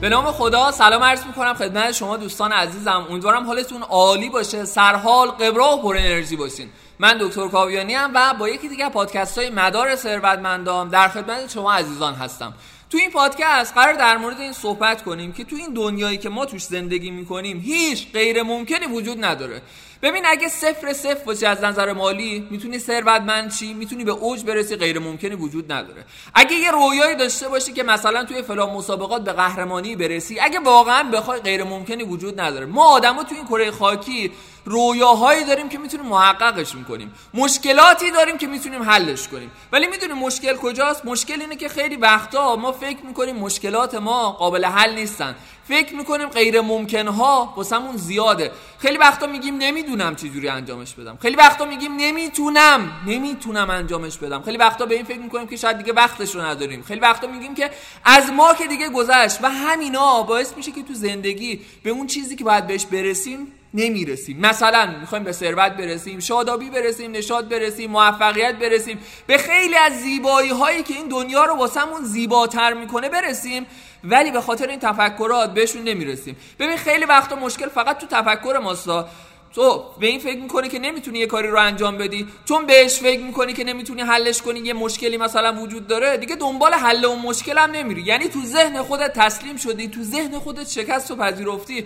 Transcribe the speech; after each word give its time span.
به 0.00 0.08
نام 0.08 0.32
خدا 0.32 0.72
سلام 0.72 1.02
عرض 1.02 1.26
می‌کنم 1.26 1.54
خدمت 1.54 1.92
شما 1.92 2.16
دوستان 2.16 2.52
عزیزم. 2.52 3.06
امیدوارم 3.10 3.46
حالتون 3.46 3.82
عالی 3.82 4.28
باشه. 4.28 4.64
سرحال 4.64 5.28
قبرا 5.28 5.76
و 5.76 5.82
پر 5.82 5.96
انرژی 5.96 6.36
باشین. 6.36 6.68
من 6.98 7.18
دکتر 7.20 7.48
کاویانی 7.48 7.94
ام 7.94 8.10
و 8.14 8.34
با 8.38 8.48
یکی 8.48 8.68
دیگه 8.68 8.88
پادکست 8.88 9.38
های 9.38 9.50
مدار 9.50 9.96
ثروتمندان 9.96 10.88
در 10.88 11.08
خدمت 11.08 11.50
شما 11.50 11.72
عزیزان 11.72 12.14
هستم. 12.14 12.52
تو 12.90 12.98
این 12.98 13.10
پادکست 13.10 13.74
قرار 13.74 13.92
در 13.92 14.16
مورد 14.16 14.40
این 14.40 14.52
صحبت 14.52 15.02
کنیم 15.02 15.32
که 15.32 15.44
تو 15.44 15.56
این 15.56 15.74
دنیایی 15.74 16.18
که 16.18 16.28
ما 16.28 16.46
توش 16.46 16.62
زندگی 16.64 17.10
می‌کنیم 17.10 17.60
هیچ 17.60 18.12
غیر 18.12 18.42
ممکنی 18.42 18.86
وجود 18.86 19.24
نداره. 19.24 19.62
ببین 20.02 20.26
اگه 20.26 20.48
صفر 20.48 20.92
صفر 20.92 21.24
باشی 21.24 21.46
از 21.46 21.64
نظر 21.64 21.92
مالی 21.92 22.48
می‌تونی 22.50 22.78
ثروتمند 22.78 23.54
چی 23.54 23.74
می‌تونی 23.74 24.04
به 24.04 24.12
اوج 24.12 24.44
برسی 24.44 24.76
غیر 24.76 24.98
ممکنی 24.98 25.34
وجود 25.34 25.72
نداره. 25.72 26.04
اگه 26.34 26.56
یه 26.56 26.70
رویایی 26.70 27.16
داشته 27.16 27.48
باشی 27.48 27.72
که 27.72 27.82
مثلا 27.82 28.24
توی 28.24 28.42
فلان 28.42 28.70
مسابقات 28.70 29.24
به 29.24 29.32
قهرمانی 29.32 29.96
برسی 29.96 30.40
اگه 30.40 30.60
واقعا 30.60 31.10
بخوای 31.10 31.40
غیر 31.40 31.64
ممکنی 31.64 32.02
وجود 32.02 32.40
نداره. 32.40 32.66
ما 32.66 32.84
آدما 32.84 33.24
تو 33.24 33.34
این 33.34 33.44
کره 33.44 33.70
خاکی 33.70 34.32
رویاهایی 34.64 35.44
داریم 35.44 35.68
که 35.68 35.78
می‌تونیم 35.78 36.06
محققش 36.06 36.74
می‌کنیم. 36.74 37.14
مشکلاتی 37.34 38.10
داریم 38.10 38.38
که 38.38 38.46
می‌تونیم 38.46 38.82
حلش 38.82 39.28
کنیم. 39.28 39.50
ولی 39.72 39.86
می‌دونیم 39.86 40.18
مشکل 40.18 40.56
کجاست؟ 40.56 41.04
مشکل 41.04 41.40
اینه 41.40 41.56
که 41.56 41.68
خیلی 41.68 41.96
وقتا 41.96 42.56
ما 42.56 42.72
فکر 42.80 43.06
می‌کنیم 43.06 43.36
مشکلات 43.36 43.94
ما 43.94 44.30
قابل 44.30 44.64
حل 44.64 44.94
نیستن. 44.94 45.34
فکر 45.68 45.94
می‌کنیم 45.94 46.28
غیر 46.28 46.60
ممکن 46.60 47.08
ها 47.08 47.54
واسمون 47.56 47.96
زیاده. 47.96 48.50
خیلی 48.78 48.98
وقتا 48.98 49.26
میگیم 49.26 49.56
نمی‌دونم 49.56 50.16
چجوری 50.16 50.48
انجامش 50.48 50.94
بدم. 50.94 51.18
خیلی 51.22 51.36
وقتا 51.36 51.64
میگیم 51.64 51.96
نمی‌تونم. 51.96 52.92
نمی‌تونم 53.06 53.70
انجامش 53.70 54.16
بدم. 54.16 54.42
خیلی 54.42 54.56
وقتا 54.56 54.86
به 54.86 54.94
این 54.94 55.04
فکر 55.04 55.18
می‌کنیم 55.18 55.46
که 55.46 55.56
شاید 55.56 55.78
دیگه 55.78 55.92
وقتش 55.92 56.34
رو 56.34 56.40
نداریم. 56.40 56.82
خیلی 56.82 57.00
وقتا 57.00 57.26
میگیم 57.26 57.54
که 57.54 57.70
از 58.04 58.30
ما 58.30 58.54
که 58.54 58.66
دیگه 58.66 58.88
گذشت 58.88 59.38
و 59.42 59.50
همینا 59.50 60.22
باعث 60.22 60.56
میشه 60.56 60.70
که 60.72 60.82
تو 60.82 60.94
زندگی 60.94 61.60
به 61.82 61.90
اون 61.90 62.06
چیزی 62.06 62.36
که 62.36 62.44
باید 62.44 62.66
بهش 62.66 62.86
برسیم 62.86 63.52
نمی‌رسیم. 63.74 64.40
مثلا 64.40 64.94
می‌خوایم 65.00 65.24
به 65.24 65.32
ثروت 65.32 65.72
برسیم 65.72 66.20
شادابی 66.20 66.70
برسیم 66.70 67.10
نشاد 67.10 67.48
برسیم 67.48 67.90
موفقیت 67.90 68.54
برسیم 68.54 68.98
به 69.26 69.38
خیلی 69.38 69.76
از 69.76 69.92
زیبایی 69.92 70.50
هایی 70.50 70.82
که 70.82 70.94
این 70.94 71.08
دنیا 71.08 71.44
رو 71.44 71.54
واسمون 71.54 72.04
زیباتر 72.04 72.72
می‌کنه 72.72 73.08
برسیم 73.08 73.66
ولی 74.04 74.30
به 74.30 74.40
خاطر 74.40 74.66
این 74.66 74.80
تفکرات 74.80 75.54
بهشون 75.54 75.82
نمی‌رسیم. 75.82 76.36
ببین 76.58 76.76
خیلی 76.76 77.04
وقتا 77.04 77.36
مشکل 77.36 77.68
فقط 77.68 77.98
تو 77.98 78.06
تفکر 78.06 78.60
ماستا 78.62 79.08
تو 79.54 79.84
به 80.00 80.06
این 80.06 80.20
فکر 80.20 80.40
می‌کنی 80.40 80.68
که 80.68 80.78
نمی‌تونی 80.78 81.18
یه 81.18 81.26
کاری 81.26 81.48
رو 81.48 81.58
انجام 81.58 81.98
بدی. 81.98 82.28
چون 82.44 82.66
بهش 82.66 82.98
فکر 82.98 83.20
می‌کنی 83.20 83.52
که 83.52 83.64
نمی‌تونی 83.64 84.02
حلش 84.02 84.42
کنی 84.42 84.60
یه 84.60 84.72
مشکلی 84.72 85.16
مثلا 85.16 85.62
وجود 85.62 85.86
داره 85.86 86.16
دیگه 86.16 86.36
دنبال 86.36 86.74
حل 86.74 87.04
اون 87.04 87.18
مشکل 87.18 87.58
هم 87.58 87.70
نمیری. 87.70 88.02
یعنی 88.02 88.28
تو 88.28 88.40
ذهن 88.40 88.82
خودت 88.82 89.12
تسلیم 89.12 89.56
شدی 89.56 89.88
تو 89.88 90.02
ذهن 90.02 90.38
خودت 90.38 90.68
شکست 90.68 91.10
و 91.10 91.16
پذیرفتی. 91.16 91.84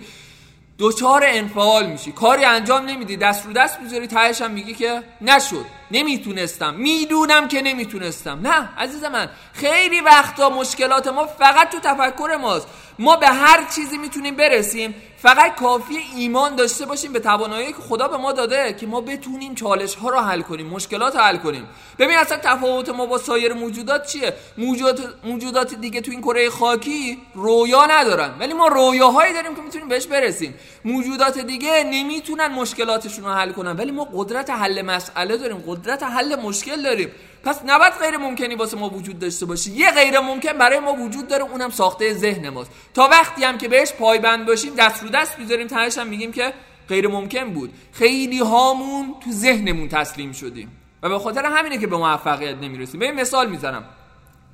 دوچار 0.77 1.23
انفعال 1.25 1.85
میشی. 1.85 2.11
کاری 2.11 2.45
انجام 2.45 2.85
نمیدی. 2.85 3.17
دست 3.17 3.45
رو 3.45 3.53
دست 3.53 3.79
می‌ذاری. 3.79 4.07
تهش 4.07 4.41
هم 4.41 4.51
میگی 4.51 4.73
که 4.73 5.03
نشد. 5.21 5.65
نمی‌تونستم. 5.91 6.73
می‌دونم 6.73 7.47
که 7.47 7.61
نمی‌تونستم. 7.61 8.39
نه 8.47 8.69
عزیز 8.77 9.03
من. 9.03 9.29
خیلی 9.53 10.01
وقتا 10.01 10.49
مشکلات 10.49 11.07
ما 11.07 11.25
فقط 11.25 11.69
تو 11.69 11.79
تفکر 11.79 12.37
ماست. 12.41 12.67
ما 12.99 13.15
به 13.15 13.27
هر 13.27 13.67
چیزی 13.75 13.97
می‌تونیم 13.97 14.35
برسیم. 14.35 14.95
فقط 15.17 15.55
کافی 15.55 15.97
ایمان 16.15 16.55
داشته 16.55 16.85
باشیم 16.85 17.13
به 17.13 17.19
توانایی 17.19 17.67
که 17.67 17.81
خدا 17.89 18.07
به 18.07 18.17
ما 18.17 18.31
داده 18.31 18.73
که 18.73 18.87
ما 18.87 19.01
بتونیم 19.01 19.55
چالش 19.55 19.95
ها 19.95 20.09
رو 20.09 20.19
حل 20.19 20.41
کنیم 20.41 20.67
مشکلات 20.67 21.15
رو 21.15 21.21
حل 21.21 21.37
کنیم. 21.37 21.67
ببین 21.99 22.17
اصلا 22.17 22.37
تفاوت 22.37 22.89
ما 22.89 23.05
با 23.05 23.17
سایر 23.17 23.53
موجودات 23.53 24.07
چیه؟ 24.07 24.33
موجودات, 24.57 24.99
موجودات 25.23 25.73
دیگه 25.73 26.01
تو 26.01 26.11
این 26.11 26.21
کره 26.21 26.49
خاکی 26.49 27.17
رویا 27.33 27.85
ندارن. 27.85 28.33
ولی 28.39 28.53
ما 28.53 28.67
رویاهایی 28.67 29.33
داریم 29.33 29.55
که 29.55 29.61
می‌تونیم 29.61 29.87
بهش 29.87 30.07
برسیم. 30.07 30.53
موجودات 30.85 31.39
دیگه 31.39 31.83
نمی‌تونن 31.83 32.47
مشکلاتشون 32.47 33.25
رو 33.25 33.31
حل 33.31 33.51
کنن. 33.51 33.71
ولی 33.71 33.91
ما 33.91 34.07
قدرت 34.13 34.49
حل 34.49 34.81
مسئله 34.81 35.37
داریم 35.37 35.63
قدرت 35.67 36.03
حل 36.03 36.35
مشکل 36.35 36.81
داریم. 36.81 37.11
پس 37.45 37.61
نباید 37.65 37.93
غیر 37.93 38.17
ممکنی 38.17 38.55
واسه 38.55 38.77
ما 38.77 38.89
وجود 38.89 39.19
داشته 39.19 39.45
باشه 39.45 39.71
یه 39.71 39.91
غیر 39.91 40.19
ممکن 40.19 40.53
برای 40.53 40.79
ما 40.79 40.93
وجود 40.93 41.27
داره 41.27 41.43
اونم 41.43 41.69
ساخته 41.69 42.13
ذهن 42.13 42.49
ماست. 42.49 42.71
تا 42.93 43.07
وقتی 43.07 43.43
هم 43.43 43.57
که 43.57 43.67
بهش 43.67 43.93
پایبند 43.93 44.45
باشیم 44.45 44.75
دست 44.75 45.03
رو 45.03 45.09
دست 45.09 45.39
می‌ذاریم 45.39 45.67
تهش 45.67 45.97
هم 45.97 46.07
میگیم 46.07 46.31
که 46.31 46.53
غیر 46.89 47.07
ممکن 47.07 47.53
بود. 47.53 47.73
خیلی 47.91 48.39
هامون 48.39 49.15
تو 49.23 49.31
ذهنمون 49.31 49.89
تسلیم 49.89 50.31
شدیم. 50.31 50.71
و 51.03 51.09
به 51.09 51.19
خاطر 51.19 51.45
همینه 51.45 51.77
که 51.77 51.87
به 51.87 51.97
موفقیت 51.97 52.55
نمی‌رسیم. 52.55 52.99
به 52.99 53.11
مثال 53.11 53.49
می‌زنم. 53.49 53.83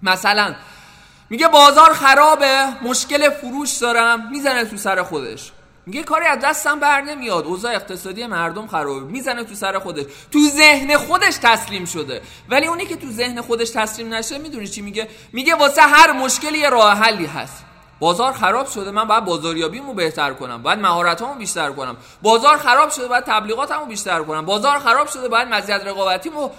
مثلا 0.03 0.55
میگه 1.29 1.47
بازار 1.47 1.93
خرابه 1.93 2.67
مشکل 2.83 3.29
فروش 3.29 3.77
دارم 3.77 4.29
می‌زنه 4.31 4.65
تو 4.65 4.77
سر 4.77 5.03
خودش. 5.03 5.51
میگه 5.85 6.03
کاری 6.03 6.25
از 6.25 6.39
دستم 6.39 6.79
بر 6.79 7.01
نمیاد. 7.01 7.45
اوضاع 7.45 7.75
اقتصادی 7.75 8.27
مردم 8.27 8.67
خرابه. 8.67 8.99
می‌زنه 8.99 9.43
تو 9.43 9.55
سر 9.55 9.79
خودش. 9.79 10.05
تو 10.31 10.39
ذهن 10.39 10.97
خودش 10.97 11.37
تسلیم 11.41 11.85
شده. 11.85 12.21
ولی 12.49 12.67
اونی 12.67 12.85
که 12.85 12.95
تو 12.95 13.11
ذهن 13.11 13.41
خودش 13.41 13.69
تسلیم 13.69 14.13
نشه 14.13 14.37
می‌دونی 14.37 14.67
چی 14.67 14.81
میگه؟ 14.81 15.07
میگه 15.33 15.55
واسه 15.55 15.81
هر 15.81 16.11
مشکلی 16.11 16.57
یه 16.57 16.69
راه 16.69 16.97
حلی 16.97 17.25
هست. 17.25 17.65
بازار 17.99 18.33
خراب 18.33 18.67
شده 18.67 18.91
من 18.91 19.07
باید 19.07 19.25
بازاریابیمو 19.25 19.93
بهتر 19.93 20.33
کنم. 20.33 20.61
باید 20.61 20.79
مهارتامو 20.79 21.33
بیشتر 21.35 21.71
کنم. 21.71 21.97
بازار 22.21 22.57
خراب 22.57 22.89
شده 22.89 23.07
باید 23.07 23.23
تبلیغاتمو 23.23 23.85
بیشتر 23.85 24.23
کنم. 24.23 24.45
بازار 24.45 24.79
خراب 24.79 25.07
شده 25.07 25.27
باید 25.27 25.47
مزیت 25.47 25.81
رقابتیمو 25.85 26.49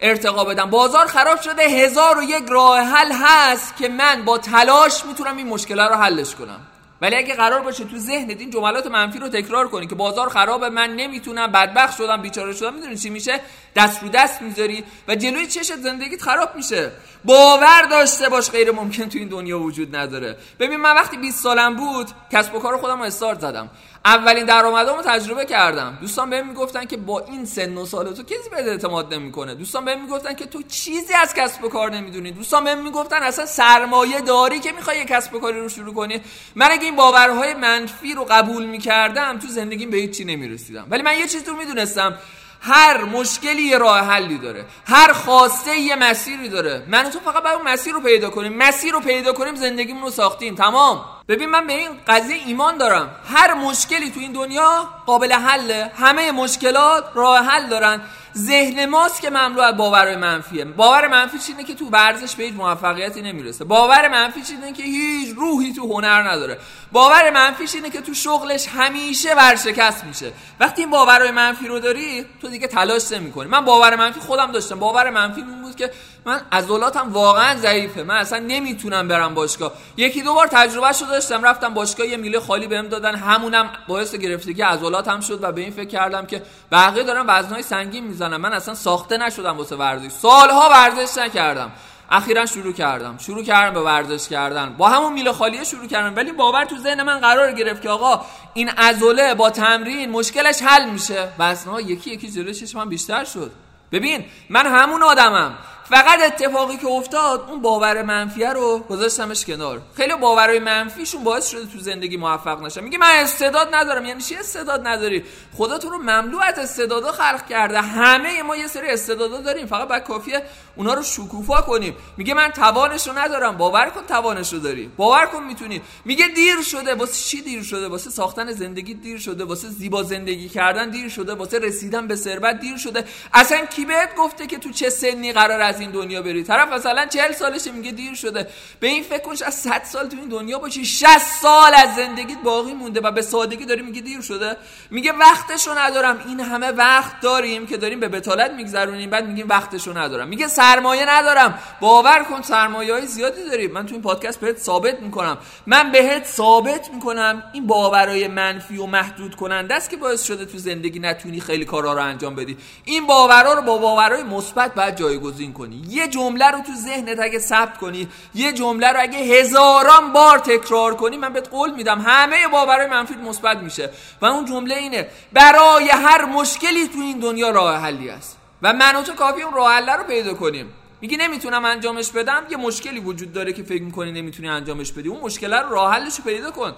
ارتقا 0.00 0.44
بدم. 0.44 0.70
بازار 0.70 1.06
خراب 1.06 1.40
شده 1.40 1.62
هزار 1.62 2.18
و 2.18 2.22
یک 2.22 2.44
راه 2.48 2.80
حل 2.80 3.12
هست 3.12 3.76
که 3.76 3.88
من 3.88 4.24
با 4.24 4.38
تلاش 4.38 5.04
می‌تونم 5.04 5.36
این 5.36 5.46
مشکل 5.46 5.80
رو 5.80 5.94
حلش 5.94 6.34
کنم. 6.34 6.60
ولی 7.00 7.16
اگه 7.16 7.34
قرار 7.34 7.60
باشه 7.60 7.84
تو 7.84 7.98
ذهنت 7.98 8.40
این 8.40 8.50
جملات 8.50 8.86
منفی 8.86 9.18
رو 9.18 9.28
تکرار 9.28 9.68
کنی 9.68 9.86
که 9.86 9.94
بازار 9.94 10.28
خرابه 10.28 10.68
من 10.68 10.90
نمی‌تونم 10.96 11.52
بدبخت 11.52 11.96
شدم 11.96 12.22
بیچاره 12.22 12.52
شدم 12.52 12.74
می‌دونی 12.74 12.96
چی 12.96 13.10
میشه؟ 13.10 13.40
دست 13.76 14.02
رو 14.02 14.08
دست 14.08 14.42
می‌ذاری 14.42 14.84
و 15.08 15.14
جلوی 15.14 15.46
چشت 15.46 15.76
زندگیت 15.76 16.22
خراب 16.22 16.56
میشه. 16.56 16.90
باور 17.24 17.82
داشته 17.90 18.28
باش 18.28 18.50
غیر 18.50 18.70
ممکن 18.70 19.08
تو 19.08 19.18
این 19.18 19.28
دنیا 19.28 19.58
وجود 19.58 19.96
نداره. 19.96 20.36
ببین 20.60 20.76
من 20.76 20.94
وقتی 20.94 21.16
20 21.16 21.42
سالم 21.42 21.76
بود 21.76 22.06
کسب 22.32 22.54
و 22.54 22.58
کار 22.58 22.76
خودم 22.76 22.98
رو 22.98 23.04
استارت 23.04 23.40
زدم. 23.40 23.70
اولین 24.06 24.44
درآمدامو 24.44 25.02
تجربه 25.02 25.44
کردم. 25.44 25.98
دوستان 26.00 26.30
بهم 26.30 26.48
می‌گفتن 26.48 26.84
که 26.84 26.96
با 26.96 27.20
این 27.20 27.44
سن 27.44 27.76
و 27.76 27.86
سال 27.86 28.14
تو 28.14 28.22
کسی 28.22 28.50
بهت 28.50 28.66
اعتماد 28.66 29.14
نمی‌کنه. 29.14 29.54
دوستان 29.54 29.84
بهم 29.84 30.00
می‌گفتن 30.00 30.34
که 30.34 30.46
تو 30.46 30.62
چیزی 30.62 31.14
از 31.14 31.34
کسب 31.34 31.64
و 31.64 31.68
کار 31.68 31.90
نمی‌دونی. 31.90 32.32
دوستان 32.32 32.64
بهم 32.64 32.82
می‌گفتن 32.82 33.22
اصلا 33.22 33.46
سرمایه 33.46 34.20
داری 34.20 34.60
که 34.60 34.72
می‌خوای 34.72 34.98
یه 34.98 35.04
کسب 35.04 35.34
و 35.34 35.38
کاری 35.40 35.60
رو 35.60 35.68
شروع 35.68 35.94
کنی. 35.94 36.20
من 36.54 36.68
اگه 36.70 36.84
این 36.84 36.96
باورهای 36.96 37.54
منفی 37.54 38.14
رو 38.14 38.24
قبول 38.24 38.64
می‌کردم 38.64 39.38
تو 39.38 39.48
زندگیم 39.48 39.90
به 39.90 39.96
هیچ 39.96 40.16
چی 40.16 40.24
نمی‌رسیدم. 40.24 40.86
ولی 40.90 41.02
من 41.02 41.18
یه 41.18 41.28
چیز 41.28 41.48
رو 41.48 41.56
می‌دونستم. 41.56 42.18
هر 42.60 43.04
مشکلی 43.04 43.62
یه 43.62 43.78
راه 43.78 44.00
حلی 44.00 44.38
داره. 44.38 44.64
هر 44.86 45.12
خواسته 45.12 45.78
یه 45.78 45.96
مسیری 45.96 46.48
داره. 46.48 46.82
من 46.88 47.10
تو 47.10 47.20
فقط 47.20 47.42
باید 47.42 47.56
اون 47.56 47.68
مسیر 47.68 47.92
رو 47.92 48.00
پیدا 48.00 48.30
کنیم. 48.30 48.56
مسیر 48.56 48.92
رو 48.92 49.00
پیدا 49.00 49.32
کنیم 49.32 49.54
زندگیمون 49.54 50.02
رو 50.02 50.10
ساختیم. 50.10 50.54
تمام. 50.54 51.13
ببین 51.28 51.50
من 51.50 51.66
به 51.66 51.72
این 51.72 51.90
قضیه 52.06 52.36
ایمان 52.46 52.78
دارم. 52.78 53.16
هر 53.34 53.54
مشکلی 53.54 54.10
تو 54.10 54.20
این 54.20 54.32
دنیا 54.32 54.88
قابل 55.06 55.32
حله. 55.32 55.90
همه 55.96 56.32
مشکلات 56.32 57.04
راه 57.14 57.38
حل 57.38 57.68
دارن. 57.68 58.00
ذهن 58.36 58.86
ماست 58.86 59.20
که 59.20 59.30
مملو 59.30 59.60
از 59.60 59.76
باور 59.76 60.16
منفیه. 60.16 60.64
باور 60.64 61.08
منفی 61.08 61.38
اینه 61.48 61.64
که 61.64 61.74
تو 61.74 61.88
ورزش 61.88 62.34
به 62.34 62.44
هیچ 62.44 62.54
موفقیتی 62.54 63.22
نمی‌رسه. 63.22 63.64
باور 63.64 64.08
منفی 64.08 64.42
اینه 64.50 64.72
که 64.72 64.82
هیچ 64.82 65.34
روحی 65.36 65.72
تو 65.72 65.92
هنر 65.92 66.30
نداره. 66.30 66.58
باور 66.92 67.30
منفی 67.30 67.64
اینه 67.74 67.90
که 67.90 68.00
تو 68.00 68.14
شغلش 68.14 68.68
همیشه 68.68 69.34
ورشکست 69.34 70.04
میشه. 70.04 70.32
وقتی 70.60 70.82
این 70.82 70.90
باورهای 70.90 71.30
منفی 71.30 71.68
رو 71.68 71.78
داری 71.78 72.26
تو 72.42 72.48
دیگه 72.48 72.66
تلاش 72.66 73.12
نمی‌کنی. 73.12 73.48
من 73.48 73.64
باور 73.64 73.96
منفی 73.96 74.20
خودم 74.20 74.52
داشتم. 74.52 74.78
باور 74.78 75.10
منفی 75.10 75.40
این 75.40 75.62
بود 75.62 75.76
که 75.76 75.90
من 76.26 76.40
عضلاتم 76.52 77.12
واقعا 77.12 77.56
ضعیفه. 77.56 78.02
من 78.02 78.16
اصلا 78.16 78.38
نمی‌تونم 78.38 79.08
برم 79.08 79.34
باشگاه. 79.34 79.72
یکی 79.96 80.22
دو 80.22 80.34
بار 80.34 80.46
تجربه 80.46 80.92
شده 80.92 81.08
داشتم. 81.08 81.42
رفتم 81.42 81.74
باشگاه 81.74 82.06
یه 82.06 82.16
میله 82.16 82.40
خالی 82.40 82.66
بهم 82.66 82.88
دادن. 82.88 83.14
همونم 83.14 83.70
باعث 83.88 84.14
گرفتگی 84.14 84.62
عضلاتم 84.62 85.20
شد 85.20 85.38
و 85.42 85.52
به 85.52 85.60
این 85.60 85.70
فکر 85.70 85.88
کردم 85.88 86.26
که 86.26 86.42
بقیه 86.72 87.02
دارن 87.02 87.24
وزنهای 87.28 87.62
سنگین 87.62 88.04
می‌زنن. 88.04 88.36
من 88.36 88.52
اصلا 88.52 88.74
ساخته 88.74 89.16
نشدم 89.16 89.56
واسه 89.58 89.76
ورزش. 89.76 90.10
سالها 90.10 90.68
ورزش 90.68 91.18
نکردم. 91.18 91.72
اخیرا 92.10 92.46
شروع 92.46 92.72
کردم. 92.72 93.18
شروع 93.18 93.42
کردم 93.42 93.74
به 93.74 93.80
ورزش 93.80 94.28
کردن. 94.28 94.74
با 94.78 94.88
همون 94.88 95.12
میله 95.12 95.32
خالیه 95.32 95.64
شروع 95.64 95.86
کردم. 95.86 96.16
ولی 96.16 96.32
باور 96.32 96.64
تو 96.64 96.78
ذهن 96.78 97.02
من 97.02 97.20
قرار 97.20 97.52
گرفت 97.52 97.82
که 97.82 97.88
آقا 97.88 98.24
این 98.54 98.68
عضله 98.68 99.34
با 99.34 99.50
تمرین 99.50 100.10
مشکلش 100.10 100.62
حل 100.62 100.90
میشه. 100.90 101.28
وزنها 101.38 101.80
یکی 101.80 102.10
یکی 102.10 102.30
جلوی 102.30 102.66
من 102.74 102.88
بیشتر 102.88 103.24
شد. 103.24 103.50
ببین 103.92 104.24
من 104.50 104.66
همون 104.66 105.02
آدمم. 105.02 105.54
فقط 105.88 106.20
اتفاقی 106.20 106.76
که 106.76 106.86
افتاد 106.86 107.44
اون 107.50 107.62
باور 107.62 108.02
منفیه 108.02 108.52
رو 108.52 108.78
گذاشتمش 108.78 109.44
کنار. 109.44 109.82
خیلی 109.96 110.14
باورهای 110.16 110.58
منفیشون 110.58 111.24
باعث 111.24 111.48
شده 111.48 111.66
تو 111.66 111.78
زندگی 111.78 112.16
موفق 112.16 112.62
نشم. 112.62 112.84
میگه 112.84 112.98
من 112.98 113.10
استعداد 113.10 113.74
ندارم. 113.74 114.04
یعنی 114.06 114.20
چی 114.20 114.36
استعداد 114.36 114.86
نداری؟ 114.86 115.24
خدا 115.56 115.78
تو 115.78 115.88
رو 115.88 115.98
مملو 115.98 116.38
از 116.38 116.58
استعدادا 116.58 117.12
خلق 117.12 117.46
کرده. 117.48 117.80
همه 117.80 118.42
ما 118.42 118.56
یه 118.56 118.66
سری 118.66 118.88
استعدادا 118.88 119.40
داریم. 119.40 119.66
فقط 119.66 119.88
بعد 119.88 120.04
کافیه 120.04 120.42
اونا 120.76 120.94
رو 120.94 121.02
شکوفا 121.02 121.60
کنیم. 121.60 121.96
میگه 122.16 122.34
من 122.34 122.48
توانش 122.48 123.08
رو 123.08 123.18
ندارم. 123.18 123.56
باور 123.56 123.90
کن 123.90 124.02
توانش 124.08 124.52
رو 124.52 124.58
داری. 124.58 124.90
باور 124.96 125.26
کن 125.26 125.42
می‌تونی. 125.42 125.82
میگه 126.04 126.28
دیر 126.28 126.62
شده. 126.62 126.94
واسه 126.94 127.24
چی 127.24 127.42
دیر 127.42 127.62
شده؟ 127.62 127.88
واسه 127.88 128.10
ساختن 128.10 128.52
زندگی 128.52 128.94
دیر 128.94 129.18
شده. 129.18 129.44
واسه 129.44 129.68
زیبا 129.68 130.02
زندگی 130.02 130.48
کردن 130.48 130.90
دیر 130.90 131.08
شده. 131.08 131.34
واسه 131.34 131.58
رسیدن 131.58 132.06
به 132.06 132.16
ثروت 132.16 132.60
دیر 132.60 132.76
شده. 132.76 133.04
اصلا 133.34 133.66
کی 133.66 133.84
بهت 133.84 134.16
گفته 134.16 134.46
که 134.46 134.58
تو 134.58 134.70
چه 134.70 134.90
سنی 134.90 135.32
قرار 135.32 135.62
از 135.74 135.80
این 135.80 135.90
دنیا 135.90 136.22
بری. 136.22 136.42
طرف 136.42 136.72
مثلا 136.72 137.06
40 137.06 137.32
سالشه 137.32 137.70
میگه 137.70 137.92
دیر 137.92 138.14
شده. 138.14 138.48
به 138.80 138.86
این 138.86 139.02
فکر 139.02 139.22
کنش 139.22 139.42
از 139.42 139.54
100 139.54 139.82
سال 139.84 140.08
تو 140.08 140.16
این 140.16 140.28
دنیا 140.28 140.58
باشی 140.58 140.84
60 140.84 141.18
سال 141.18 141.74
از 141.74 141.96
زندگیت 141.96 142.38
باقی 142.44 142.74
مونده 142.74 143.00
و 143.00 143.10
به 143.10 143.22
سادگی 143.22 143.64
داری 143.64 143.82
میگه 143.82 144.00
دیر 144.00 144.20
شده. 144.20 144.56
میگه 144.90 145.12
وقتشو 145.12 145.78
ندارم. 145.78 146.24
این 146.28 146.40
همه 146.40 146.70
وقت 146.70 147.20
داریم 147.20 147.66
که 147.66 147.76
داریم 147.76 148.00
به 148.00 148.08
بتالت 148.08 148.50
میگذرونیم 148.50 149.10
بعد 149.10 149.26
میگیم 149.26 149.48
وقتشو 149.48 149.98
ندارم. 149.98 150.28
میگه 150.28 150.48
سرمایه 150.48 151.04
ندارم. 151.08 151.58
باور 151.80 152.24
کن 152.30 152.42
سرمایه 152.42 152.92
های 152.92 153.06
زیادی 153.06 153.44
داریم 153.44 153.70
من 153.70 153.86
تو 153.86 153.92
این 153.92 154.02
پادکست 154.02 154.40
بهت 154.40 154.58
ثابت 154.58 155.00
می‌کنم. 155.00 155.38
من 155.66 155.92
بهت 155.92 156.26
ثابت 156.26 156.90
می‌کنم 156.94 157.42
این 157.52 157.66
باورهای 157.66 158.28
منفی 158.28 158.76
و 158.76 158.86
محدود 158.86 159.34
کننده 159.34 159.74
است 159.74 159.90
که 159.90 159.96
باعث 159.96 160.22
شده 160.24 160.44
تو 160.44 160.58
زندگی 160.58 160.98
نتونی 160.98 161.40
خیلی 161.40 161.64
کارا 161.64 161.92
رو 161.92 162.02
انجام 162.02 162.34
بدی. 162.34 162.56
این 162.84 163.06
باورها 163.06 163.52
رو 163.52 163.62
با 163.62 163.78
باورهای 163.78 164.22
مثبت 164.22 164.74
بعد 164.74 164.98
جایگزین 164.98 165.52
کنی. 165.52 165.63
یه 165.72 166.08
جمله 166.08 166.50
رو 166.50 166.58
تو 166.60 166.72
ذهنت 166.74 167.20
اگه 167.20 167.38
ثبت 167.38 167.78
کنی 167.78 168.08
یه 168.34 168.52
جمله 168.52 168.92
رو 168.92 169.00
اگه 169.00 169.18
هزاران 169.18 170.12
بار 170.12 170.38
تکرار 170.38 170.94
کنی 170.94 171.16
من 171.16 171.32
بهت 171.32 171.48
قول 171.48 171.70
میدم 171.74 172.00
همه 172.00 172.48
باورهای 172.48 172.86
منفی 172.86 173.14
مثبت 173.14 173.56
میشه. 173.58 173.90
و 174.20 174.26
اون 174.26 174.44
جمله 174.44 174.74
اینه 174.74 175.08
برای 175.32 175.88
هر 175.88 176.24
مشکلی 176.24 176.88
تو 176.88 177.00
این 177.00 177.18
دنیا 177.18 177.50
راه 177.50 177.76
حلی 177.76 178.10
است. 178.10 178.38
و 178.62 178.72
من 178.72 178.96
و 178.96 179.02
تو 179.02 179.12
کافی 179.12 179.42
اون 179.42 179.54
راه 179.54 179.72
حل 179.72 179.90
رو 179.90 180.04
پیدا 180.04 180.34
کنیم. 180.34 180.72
میگی 181.00 181.16
نمی‌تونم 181.16 181.64
انجامش 181.64 182.10
بدم؟ 182.10 182.42
یه 182.50 182.56
مشکلی 182.56 183.00
وجود 183.00 183.32
داره 183.32 183.52
که 183.52 183.62
فکر 183.62 183.82
می‌کنی 183.82 184.12
نمی‌تونی 184.12 184.48
انجامش 184.48 184.92
بدی. 184.92 185.08
اون 185.08 185.20
مشکل 185.20 185.54
رو 185.54 185.70
راه 185.70 185.94
حلش 185.94 186.16
رو 186.16 186.24
پیدا 186.24 186.50
کن. 186.50 186.72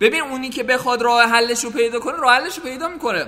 ببین 0.00 0.20
اونی 0.20 0.48
که 0.48 0.62
بخواد 0.62 1.02
راه 1.02 1.22
حلش 1.22 1.64
رو 1.64 1.70
پیدا 1.70 2.00
کنه 2.00 2.16
راه 2.16 2.34
حلش 2.34 2.56
رو 2.56 2.62
پیدا 2.62 2.88
می‌کنه. 2.88 3.26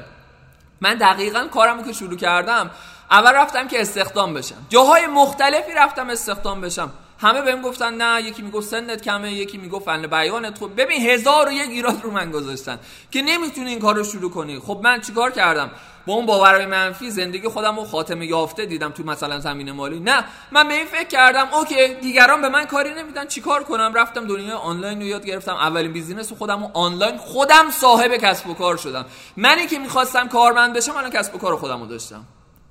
من 0.80 0.94
دقیقا 0.94 1.48
کارمو 1.52 1.82
که 1.82 1.92
شروع 1.92 2.16
کردم 2.16 2.70
اول 3.10 3.32
رفتم 3.32 3.68
که 3.68 3.80
استخدام 3.80 4.34
بشم. 4.34 4.66
جاهای 4.68 5.06
مختلفی 5.06 5.72
رفتم 5.72 6.10
استخدام 6.10 6.60
بشم. 6.60 6.90
همه 7.18 7.42
بهم 7.42 7.62
گفتن 7.62 7.94
نه 7.94 8.22
یکی 8.22 8.42
می‌گفت 8.42 8.68
سنت 8.68 9.02
کمه 9.02 9.32
یکی 9.32 9.58
می‌گفت 9.58 9.84
فن 9.84 10.06
بیانت 10.06 10.58
خوب. 10.58 10.80
ببین 10.80 11.06
هزار 11.06 11.48
و 11.48 11.52
یک 11.52 11.70
ایراد 11.70 12.00
رو 12.02 12.10
من 12.10 12.30
گذاشتن 12.30 12.78
که 13.10 13.22
نمی‌تونی 13.22 13.70
این 13.70 13.78
کار 13.78 13.94
رو 13.96 14.04
شروع 14.04 14.30
کنی. 14.30 14.58
خب 14.58 14.80
من 14.82 15.00
چیکار 15.00 15.30
کردم؟ 15.30 15.70
با 16.06 16.14
اون 16.14 16.26
باورهای 16.26 16.66
منفی 16.66 17.10
زندگی 17.10 17.48
خودم 17.48 17.76
رو 17.76 17.84
خاتمه 17.84 18.26
یافته 18.26 18.66
دیدم 18.66 18.90
تو 18.90 19.02
مثلا 19.02 19.40
زمینه 19.40 19.72
مالی. 19.72 20.00
نه 20.00 20.24
من 20.52 20.68
به 20.68 20.74
این 20.74 20.86
فکر 20.86 21.08
کردم 21.08 21.48
okay 21.54 21.94
دیگران 21.94 22.42
به 22.42 22.48
من 22.48 22.64
کاری 22.64 22.94
نمیدن 22.94 23.26
چیکار 23.26 23.64
کنم؟ 23.64 23.92
رفتم 23.94 24.26
دنیای 24.26 24.50
آنلاین 24.50 25.00
رو 25.00 25.06
یاد 25.06 25.26
گرفتم. 25.26 25.54
اولین 25.54 25.92
business 25.92 26.32
خودم 26.32 26.60
رو 26.62 26.70
آنلاین 26.74 27.18
خودم 27.18 27.70
صاحب 27.70 28.16
کسب 28.16 28.50
و 28.50 28.54
کار 28.54 28.76
شدم. 28.76 29.06
منی 29.36 29.66
که 29.66 29.78
می‌خواستم 29.78 30.28
کارمند 30.28 30.72
بشم 30.72 30.96
الان 30.96 31.10
کسب 31.10 31.34
و 31.34 31.38
کار 31.38 31.56
خودم 31.56 31.80
رو 31.80 31.86
داشتم. 31.86 32.24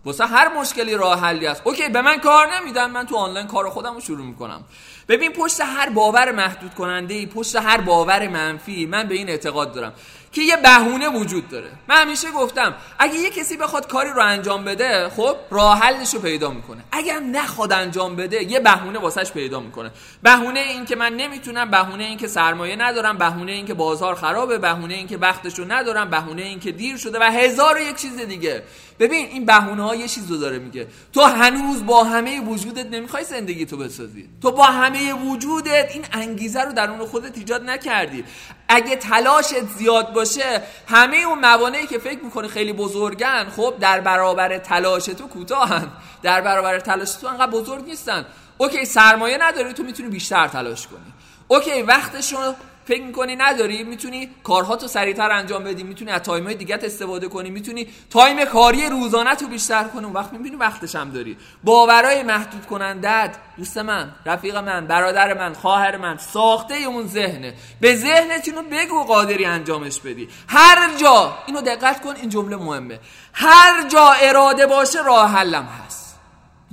واسه 0.05 0.25
هر 0.25 0.53
مشکلی 0.53 0.95
راه 0.95 1.19
حلی 1.19 1.47
است. 1.47 1.61
okay 1.65 1.89
به 1.89 2.01
من 2.01 2.17
کار 2.17 2.55
نمیدن 2.55 2.91
من 2.91 3.05
تو 3.05 3.15
آنلاین 3.15 3.47
کار 3.47 3.69
خودم 3.69 3.93
رو 3.93 3.99
شروع 4.01 4.25
می‌کنم. 4.25 4.63
ببین 5.07 5.31
پشت 5.31 5.61
هر 5.61 5.89
باور 5.89 6.31
محدود 6.31 6.73
کننده 6.73 7.13
ای 7.13 7.25
پشت 7.25 7.55
هر 7.55 7.81
باور 7.81 8.27
منفی 8.27 8.85
من 8.85 9.07
به 9.07 9.15
این 9.15 9.29
اعتقاد 9.29 9.73
دارم. 9.73 9.93
که 10.33 10.41
یه 10.41 10.57
بهونه 10.57 11.09
وجود 11.09 11.49
داره. 11.49 11.71
من 11.87 12.01
همیشه 12.01 12.31
گفتم 12.31 12.75
اگه 12.99 13.15
یه 13.15 13.29
کسی 13.29 13.57
بخواد 13.57 13.87
کاری 13.87 14.09
رو 14.09 14.23
انجام 14.23 14.63
بده 14.63 15.09
خب 15.09 15.35
راه 15.51 15.79
حلش 15.79 16.13
رو 16.13 16.19
پیدا 16.19 16.49
می‌کنه. 16.49 16.83
اگر 16.91 17.19
نخواد 17.19 17.73
انجام 17.73 18.15
بده 18.15 18.43
یه 18.43 18.59
بهونه 18.59 18.99
واسش 18.99 19.31
پیدا 19.31 19.59
می‌کنه. 19.59 19.91
بهونه 20.23 20.59
این 20.59 20.85
که 20.85 20.95
من 20.95 21.13
نمی‌تونم 21.13 21.71
بهونه 21.71 22.03
این 22.03 22.17
که 22.17 22.27
سرمایه 22.27 22.75
ندارم 22.75 23.17
بهونه 23.17 23.51
این 23.51 23.65
که 23.65 23.73
بازار 23.73 24.15
خرابه 24.15 24.57
بهونه 24.57 24.93
این 24.93 25.07
که 25.07 25.17
وقتش 25.17 25.59
رو 25.59 25.65
ندارم 25.71 26.09
بهونه 26.09 26.41
این 26.41 26.59
که 26.59 26.71
دیر 26.71 26.97
شده 26.97 27.19
و 27.19 27.23
هزار 27.23 27.77
و 27.77 27.79
یک 27.79 27.95
چیز 27.95 28.17
دیگه. 28.19 28.63
ببین 28.99 29.25
این 29.25 29.45
بهونه 29.45 29.83
ها 29.83 29.95
یه 29.95 30.07
چیز 30.07 30.31
رو 30.31 30.37
داره 30.37 30.59
میگه. 30.59 30.87
تو 31.13 31.21
هنوز 31.21 31.85
با 31.85 32.03
همه 32.03 32.41
وجودت 32.41 32.85
نمی‌خوای 32.85 33.23
زندگی 33.23 33.65
تو 33.65 33.77
بسازی. 33.77 34.29
تو 34.41 34.51
با 34.51 34.63
همه 34.63 35.13
وجودت 35.13 35.91
این 35.93 36.05
انگیزه 36.11 36.61
رو 36.61 36.73
درون 36.73 37.05
خودت 37.05 37.37
ایجاد 37.37 37.63
نکردی. 37.69 38.23
اگه 38.73 38.95
تلاشت 38.95 39.65
زیاد 39.77 40.13
باشه 40.13 40.61
همه 40.87 41.17
اون 41.17 41.39
موانعی 41.39 41.87
که 41.87 41.99
فکر 41.99 42.23
می‌کنی 42.23 42.47
خیلی 42.47 42.73
بزرگن 42.73 43.49
خب 43.55 43.73
در 43.79 44.01
برابر 44.01 44.57
تلاش 44.57 45.05
تو 45.05 45.27
کوتاهن. 45.27 45.87
در 46.23 46.41
برابر 46.41 46.79
تلاش 46.79 47.11
تو 47.11 47.27
انقدر 47.27 47.51
بزرگ 47.51 47.85
نیستن. 47.85 48.25
okay 48.57 48.85
سرمایه 48.85 49.37
نداری 49.37 49.73
تو 49.73 49.83
می‌تونی 49.83 50.09
بیشتر 50.09 50.47
تلاش 50.47 50.87
کنی. 50.87 51.13
okay 51.47 51.81
وقتشو 51.81 52.55
فکر 52.85 53.03
می‌کنی 53.03 53.35
نداری؟ 53.35 53.83
می‌تونی 53.83 54.29
کارها 54.43 54.75
تو 54.75 54.87
سریعتر 54.87 55.31
انجام 55.31 55.63
بدی 55.63 55.83
می‌تونی 55.83 56.11
از 56.11 56.21
time 56.21 56.43
های 56.43 56.55
دیگه 56.55 56.79
استفاده 56.83 57.27
کنی 57.27 57.49
می‌تونی 57.49 57.87
time 58.09 58.45
کاری 58.45 58.89
روزانه 58.89 59.35
تو 59.35 59.47
بیشتر 59.47 59.83
کنی. 59.83 60.05
اون 60.05 60.13
وقت 60.13 60.33
می‌بینی 60.33 60.55
وقتش 60.55 60.95
هم 60.95 61.11
داری. 61.11 61.37
باورای 61.63 62.23
محدود 62.23 62.65
کنندت 62.65 63.35
دوست 63.57 63.77
من 63.77 64.11
رفیق 64.25 64.55
من 64.55 64.87
برادر 64.87 65.33
من 65.33 65.53
خواهر 65.53 65.97
من 65.97 66.17
ساخته 66.17 66.75
اون 66.75 67.07
ذهنه. 67.07 67.53
به 67.81 67.95
ذهنت 67.95 68.47
اینو 68.47 68.61
بگو 68.61 69.03
قادری 69.03 69.45
انجامش 69.45 69.99
بدی. 69.99 70.29
هر 70.47 70.97
جا 70.97 71.37
اینو 71.45 71.61
دقت 71.61 72.01
کن 72.01 72.15
این 72.15 72.29
جمله 72.29 72.55
مهمه. 72.55 72.99
هر 73.33 73.87
جا 73.87 74.11
اراده 74.11 74.67
باشه 74.67 75.03
راه 75.03 75.31
حلم 75.31 75.67
هست. 75.85 76.02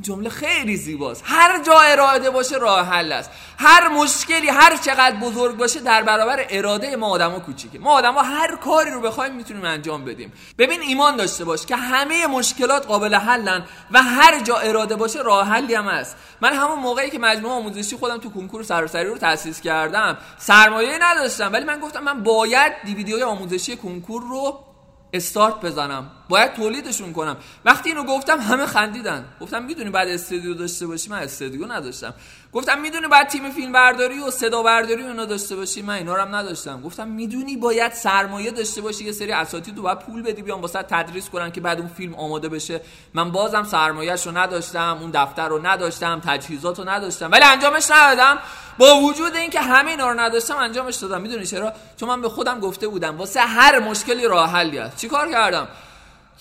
جمله 0.00 0.30
خیلی 0.30 0.76
زیباست. 0.76 1.22
هر 1.26 1.62
جا 1.62 1.80
اراده 1.80 2.30
باشه 2.30 2.56
راه 2.56 2.86
حل 2.86 3.12
است. 3.12 3.30
هر 3.58 3.88
مشکلی 3.88 4.48
هر 4.48 4.76
چقدر 4.76 5.16
بزرگ 5.16 5.56
باشه 5.56 5.80
در 5.80 6.02
برابر 6.02 6.46
اراده 6.50 6.96
ما 6.96 7.08
آدما 7.08 7.40
کوچیکه. 7.40 7.78
ما 7.78 7.90
آدما 7.90 8.22
هر 8.22 8.56
کاری 8.56 8.90
رو 8.90 9.00
بخوایم 9.00 9.34
می‌تونیم 9.34 9.64
انجام 9.64 10.04
بدیم. 10.04 10.32
ببین 10.58 10.80
ایمان 10.80 11.16
داشته 11.16 11.44
باش 11.44 11.66
که 11.66 11.76
همه 11.76 12.26
مشکلات 12.26 12.86
قابل 12.86 13.14
حلن 13.14 13.64
و 13.90 14.02
هر 14.02 14.40
جا 14.40 14.56
اراده 14.56 14.96
باشه 14.96 15.22
راه 15.22 15.48
حلی 15.48 15.74
هم 15.74 15.84
هست. 15.84 16.16
من 16.40 16.52
همون 16.52 16.78
موقعی 16.78 17.10
که 17.10 17.18
مجموعه 17.18 17.54
آموزشی 17.54 17.96
خودم 17.96 18.18
تو 18.18 18.30
کنکور 18.30 18.62
سراسری 18.62 19.08
رو 19.08 19.18
تاسیس 19.18 19.60
کردم 19.60 20.18
سرمایه 20.38 20.98
نداشتم 21.00 21.52
ولی 21.52 21.64
من 21.64 21.80
گفتم 21.80 22.00
من 22.00 22.22
باید 22.22 22.72
دیویدیوهای 22.84 23.22
آموزشی 23.24 23.76
کنکور 23.76 24.22
رو 24.22 24.64
استارت 25.12 25.60
بزنم. 25.60 26.10
باید 26.30 26.52
تولیدشون 26.52 27.12
کنم. 27.12 27.36
وقتی 27.64 27.88
اینو 27.88 28.04
گفتم 28.04 28.40
همه 28.40 28.66
خندیدن. 28.66 29.24
گفتم 29.40 29.62
می‌دونی 29.62 29.90
بعد 29.90 30.08
استودیو 30.08 30.54
داشته 30.54 30.86
باشی؟ 30.86 31.10
من 31.10 31.18
استودیو 31.18 31.66
نداشتم. 31.66 32.14
گفتم 32.52 32.80
می‌دونی 32.80 33.08
بعد 33.08 33.28
تیم 33.28 33.50
فیلم 33.50 33.72
برداری 33.72 34.18
و 34.18 34.30
صدا 34.30 34.62
برداری 34.62 35.06
اینا 35.06 35.24
داشته 35.24 35.56
باشی؟ 35.56 35.82
من 35.82 35.94
اینا 35.94 36.14
رو 36.14 36.22
هم 36.22 36.34
نداشتم. 36.34 36.80
گفتم 36.82 37.08
می‌دونی 37.08 37.56
باید 37.56 37.92
سرمایه 37.92 38.50
داشته 38.50 38.80
باشی 38.80 39.04
یه 39.04 39.12
سری 39.12 39.32
اساتید 39.32 39.76
رو 39.76 39.82
باید 39.82 39.98
پول 39.98 40.22
بدی 40.22 40.42
بیان 40.42 40.60
واسه 40.60 40.82
تدریس 40.82 41.28
کنن 41.28 41.52
که 41.52 41.60
بعد 41.60 41.78
اون 41.78 41.88
فیلم 41.88 42.14
آماده 42.14 42.48
بشه. 42.48 42.80
من 43.14 43.32
بازم 43.32 43.64
سرمایهش 43.64 44.26
رو 44.26 44.38
نداشتم 44.38 44.98
اون 45.00 45.10
دفتر 45.10 45.48
رو 45.48 45.66
نداشتم 45.66 46.20
تجهیزات 46.26 46.78
رو 46.78 46.88
نداشتم. 46.88 47.30
ولی 47.30 47.44
انجامش 47.44 47.90
ندادم. 47.90 48.38
با 48.78 49.00
وجود 49.00 49.36
اینکه 49.36 49.60
همه 49.60 49.90
اینا 49.90 50.10
رو 50.10 50.20
نداشتم 50.20 50.56
انجامش 50.56 50.96
دادم. 50.96 51.20
می‌دونی 51.20 51.46
چرا؟ 51.46 51.72
چون 51.96 52.08
من 52.08 52.20
به 52.20 52.28
خودم 52.28 52.60
گفته 52.60 52.88
بودم 52.88 53.18
واسه 53.18 53.40
هر 53.40 53.78
مشکلی 53.78 54.28
راه 54.28 54.50
حلی 54.50 54.78
هست. 54.78 54.96
چیکار 54.96 55.30
کردم؟ 55.30 55.68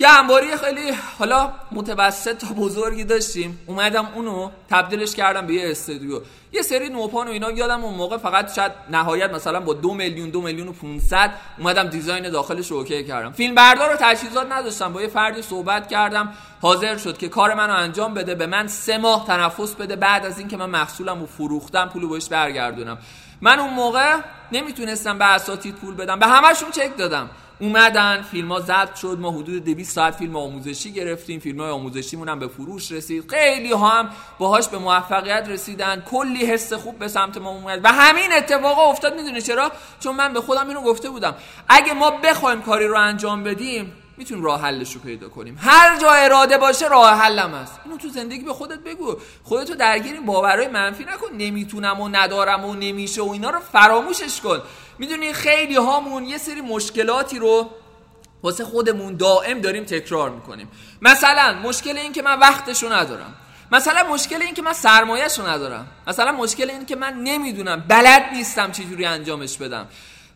یه 0.02 0.10
انباری 0.20 0.58
خیلی 0.58 0.92
حالا 1.20 1.52
متوسط 1.72 2.38
تا 2.38 2.54
بزرگی 2.54 3.04
داشتیم. 3.04 3.60
اومدم 3.66 4.08
اونو 4.16 4.50
تبدیلش 4.70 5.16
کردم 5.16 5.48
به 5.48 5.54
یه 5.54 5.72
استودیو. 5.72 6.22
یه 6.52 6.62
سری 6.62 6.90
نوپان 6.90 7.28
و 7.28 7.32
اینا 7.32 7.52
یادم 7.52 7.84
اون 7.84 7.94
موقع 7.94 8.18
فقط 8.18 8.54
شاید 8.56 8.72
نهایت 8.92 9.34
مثلا 9.34 9.60
با 9.60 9.74
دو 9.74 9.94
میلیون 9.94 10.30
دو 10.30 10.42
میلیون 10.42 10.68
و 10.68 10.72
500 10.72 11.32
اومدم 11.58 11.88
دیزاین 11.88 12.30
داخلش 12.30 12.72
رو 12.72 12.78
اوکی 12.78 13.04
کردم. 13.04 13.32
فیلم 13.32 13.56
بردار 13.56 13.94
و 13.94 13.98
تجهیزات 14.00 14.52
نداشتم 14.52 14.94
با 14.94 15.02
یه 15.02 15.08
فردی 15.08 15.42
صحبت 15.42 15.88
کردم. 15.88 16.34
حاضر 16.62 16.98
شد 16.98 17.18
که 17.18 17.30
کار 17.30 17.54
منو 17.54 17.74
انجام 17.74 18.14
بده 18.14 18.36
به 18.36 18.48
من 18.48 18.68
سه 18.68 18.98
ماه 18.98 19.28
تنفس 19.28 19.76
بده 19.76 19.96
بعد 19.96 20.26
از 20.26 20.40
اینکه 20.40 20.58
من 20.58 20.70
محصولم 20.70 21.20
رو 21.20 21.26
فروختم 21.26 21.90
پولو 21.94 22.10
بهش 22.10 22.28
برگردونم. 22.28 22.98
من 23.42 23.60
اون 23.60 23.74
موقع 23.74 24.16
نمی‌تونستم 24.52 25.18
به 25.18 25.26
اساتید 25.26 25.76
پول 25.76 25.96
بدم. 25.96 26.20
به 26.20 26.28
همشون 26.28 26.72
چک 26.72 26.98
دادم. 26.98 27.30
اومدن 27.60 28.22
فیلم 28.22 28.52
ها 28.52 28.60
ضبط 28.60 28.96
شد 28.96 29.18
ما 29.20 29.32
حدود 29.32 29.64
200 29.64 29.96
ساعت 29.96 30.16
فیلم 30.16 30.36
آموزشی 30.36 30.92
گرفتیم 30.92 31.40
فیلم 31.40 31.62
های 31.62 31.70
آموزشی 31.70 32.18
هم 32.18 32.40
به 32.40 32.48
فروش 32.48 32.92
رسید. 32.92 33.32
خیلی 33.32 33.72
ها 33.72 33.90
هم 33.90 34.10
باهاش 34.40 34.68
به 34.68 34.78
موفقیت 34.78 35.48
رسیدن 35.50 36.04
کلی 36.12 36.46
حس 36.46 36.74
خوب 36.74 37.00
به 37.00 37.08
سمت 37.08 37.38
ما 37.38 37.50
اومد. 37.50 37.80
و 37.84 37.88
همین 37.88 38.34
اتفاق 38.38 38.80
افتاد 38.80 39.16
می‌دونی 39.16 39.42
چرا؟ 39.42 39.72
چون 40.00 40.16
من 40.16 40.34
به 40.34 40.42
خودم 40.42 40.68
اینو 40.68 40.82
گفته 40.82 41.10
بودم. 41.10 41.36
اگه 41.68 41.94
ما 41.94 42.12
بخوایم 42.12 42.62
کاری 42.62 42.88
رو 42.88 42.98
انجام 43.00 43.44
بدیم 43.44 43.94
می‌تونیم 44.20 44.44
راه 44.44 44.62
حلش 44.62 44.94
رو 44.94 45.02
پیدا 45.02 45.30
کنیم. 45.30 45.60
هر 45.62 45.98
جا 46.00 46.12
اراده 46.12 46.58
باشه 46.58 46.88
راه 46.88 47.14
حلم 47.14 47.56
هست 47.56 47.80
اینو 47.86 47.98
تو 47.98 48.10
زندگی 48.10 48.44
به 48.44 48.54
خودت 48.54 48.80
بگو. 48.80 49.18
خودتو 49.44 49.76
درگیر 49.76 50.14
این 50.14 50.26
باورهای 50.26 50.68
منفی 50.68 51.04
نکن. 51.04 51.36
نمی‌تونم 51.38 52.02
و 52.02 52.10
ندارم 52.10 52.66
و 52.66 52.74
نمیشه 52.74 53.22
و 53.22 53.30
اینا 53.30 53.50
رو 53.50 53.60
فراموشش 53.60 54.42
کن. 54.42 54.62
می‌دونی 55.00 55.34
خیلی 55.34 55.76
هامون 55.76 56.26
یه 56.26 56.38
سری 56.38 56.62
مشکلاتی 56.62 57.40
رو 57.40 57.70
واسه 58.44 58.66
خودمون 58.66 59.16
دائم 59.16 59.62
داریم 59.62 59.84
تکرار 59.84 60.30
می‌کنیم. 60.30 60.68
مثلا 61.02 61.60
مشکل 61.64 61.98
این 61.98 62.14
که 62.14 62.22
من 62.22 62.40
وقتشو 62.40 62.94
ندارم. 62.94 63.36
مثلا 63.72 64.04
مشکل 64.14 64.42
این 64.42 64.54
که 64.54 64.62
من 64.62 64.74
سرمایهشو 64.74 65.48
ندارم. 65.48 65.88
مثلا 66.08 66.32
مشکل 66.32 66.70
این 66.70 66.86
که 66.86 66.96
من 66.96 67.14
نمی‌دونم. 67.14 67.86
بلد 67.88 68.24
نیستم 68.34 68.72
چجوری 68.72 69.06
انجامش 69.06 69.58
بدم. 69.58 69.88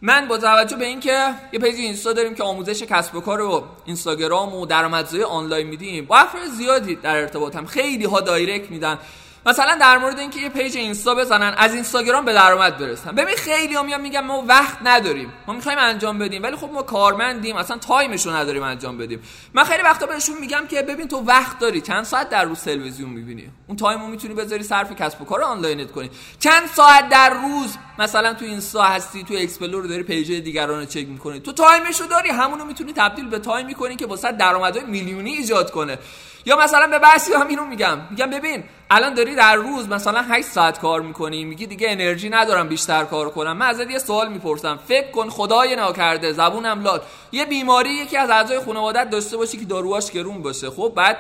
من 0.06 0.28
با 0.28 0.38
توجه 0.38 0.76
به 0.78 0.86
اینکه 0.86 1.34
یه 1.54 1.60
page 1.60 1.76
اینستا 1.76 2.14
داریم 2.14 2.36
که 2.36 2.44
آموزش 2.44 2.84
کسب 2.84 3.16
و 3.16 3.22
کار 3.22 3.42
و 3.42 3.64
اینستاگرام 3.86 4.56
و 4.56 4.66
درآمدزایی 4.66 5.24
آنلاین 5.24 5.68
میدیم 5.68 6.06
با 6.06 6.18
افراد 6.18 6.46
زیادی 6.46 6.96
در 6.96 7.18
ارتباطم. 7.18 7.66
خیلی 7.66 8.06
ها 8.06 8.20
direct 8.20 8.72
میدن. 8.72 9.00
مثلا 9.46 9.78
در 9.82 9.98
مورد 9.98 10.20
اینکه 10.20 10.40
یه 10.40 10.50
page 10.50 10.78
اینستا 10.78 11.16
بزنن 11.16 11.54
از 11.58 11.74
اینستاگرام 11.74 12.26
به 12.26 12.34
درآمد 12.34 12.78
برسن. 12.78 13.12
ببین 13.12 13.36
خیلی 13.36 13.84
میان 13.84 14.02
میگن 14.02 14.20
ما 14.20 14.44
وقت 14.48 14.78
نداریم. 14.84 15.34
ما 15.48 15.54
می‌خوایم 15.54 15.80
انجام 15.80 16.20
بدیم 16.20 16.44
ولی 16.44 16.56
خب 16.56 16.70
ما 16.74 16.82
کارمندیم 16.82 17.56
اصلا 17.56 17.78
time 17.78 18.10
ش 18.10 18.26
رو 18.26 18.32
نداریم 18.32 18.64
انجام 18.64 18.98
بدیم. 18.98 19.20
من 19.54 19.64
خیلی 19.64 19.84
وقتا 19.84 20.06
بهشون 20.06 20.38
میگم 20.40 20.68
که 20.70 20.82
ببین 20.82 21.08
تو 21.08 21.18
وقت 21.18 21.60
داری. 21.60 21.82
چند 21.82 22.04
ساعت 22.04 22.30
در 22.30 22.44
روز 22.44 22.64
تلویزیون 22.64 23.10
می‌بینی؟ 23.10 23.52
اون 23.68 23.78
time 23.78 24.02
رو 24.02 24.08
می‌تونی 24.08 24.34
بذاری 24.34 24.64
صرف 24.64 24.92
کسب 24.96 25.22
و 25.22 25.26
کار 25.26 25.42
آنلاینت 25.42 25.92
کنی. 25.92 26.10
چند 26.40 26.68
ساعت 26.76 27.10
در 27.10 27.30
روز 27.30 27.78
مثلا 28.00 28.34
تو 28.34 28.46
اینستا 28.46 28.84
هستی 28.84 29.24
تو 29.24 29.34
explore 29.38 29.86
داری 29.86 30.04
page 30.04 30.32
دیگران 30.32 30.80
رو 30.80 30.86
چک 30.86 31.08
می‌کنی. 31.08 31.40
تو 31.40 31.52
time 31.52 31.85
ش 31.85 32.02
رو 32.02 32.08
داری. 32.08 32.30
همونو 32.30 32.66
می‌تونی 32.66 32.94
تبدیل 32.94 33.30
به 33.30 33.40
time 33.40 33.66
ی 33.66 33.72
کنی 33.72 33.96
که 33.96 34.06
واسه 34.06 34.32
درآمدهای 34.32 34.86
میلیونی 34.86 35.32
ایجاد 35.32 35.72
کنه. 35.72 35.98
یا 36.46 36.58
مثلا 36.58 36.88
به 36.88 37.00
بعضی 37.00 37.34
هم 37.34 37.48
اینو 37.48 37.66
میگم. 37.66 37.98
میگم 38.10 38.30
ببین 38.30 38.64
الان 38.90 39.14
داری 39.14 39.36
در 39.36 39.56
روز 39.56 39.90
مثلا 39.90 40.22
8 40.22 40.48
ساعت 40.48 40.80
کار 40.80 41.02
می‌کنی 41.02 41.44
میگی 41.44 41.68
دیگه 41.68 41.92
انرژی 41.92 42.30
ندارم 42.30 42.68
بیشتر 42.68 43.04
کار 43.04 43.30
کنم. 43.30 43.58
من 43.58 43.66
ازت 43.66 43.90
یه 43.90 44.00
سوال 44.00 44.32
می‌پرسم. 44.32 44.80
فکر 44.88 45.12
کن 45.12 45.30
خدای 45.30 45.76
ناکرده 45.76 46.34
زبونم 46.34 46.84
لال 46.84 47.04
یه 47.32 47.46
بیماری 47.46 47.90
یکی 47.90 48.18
از 48.18 48.30
اعضای 48.30 48.60
خانوادت 48.60 49.10
داشته 49.10 49.38
باشی 49.38 49.58
که 49.58 49.66
داروهاش 49.66 50.12
گرون 50.12 50.42
باشه. 50.42 50.70
خب 50.70 50.94
بعد 50.96 51.18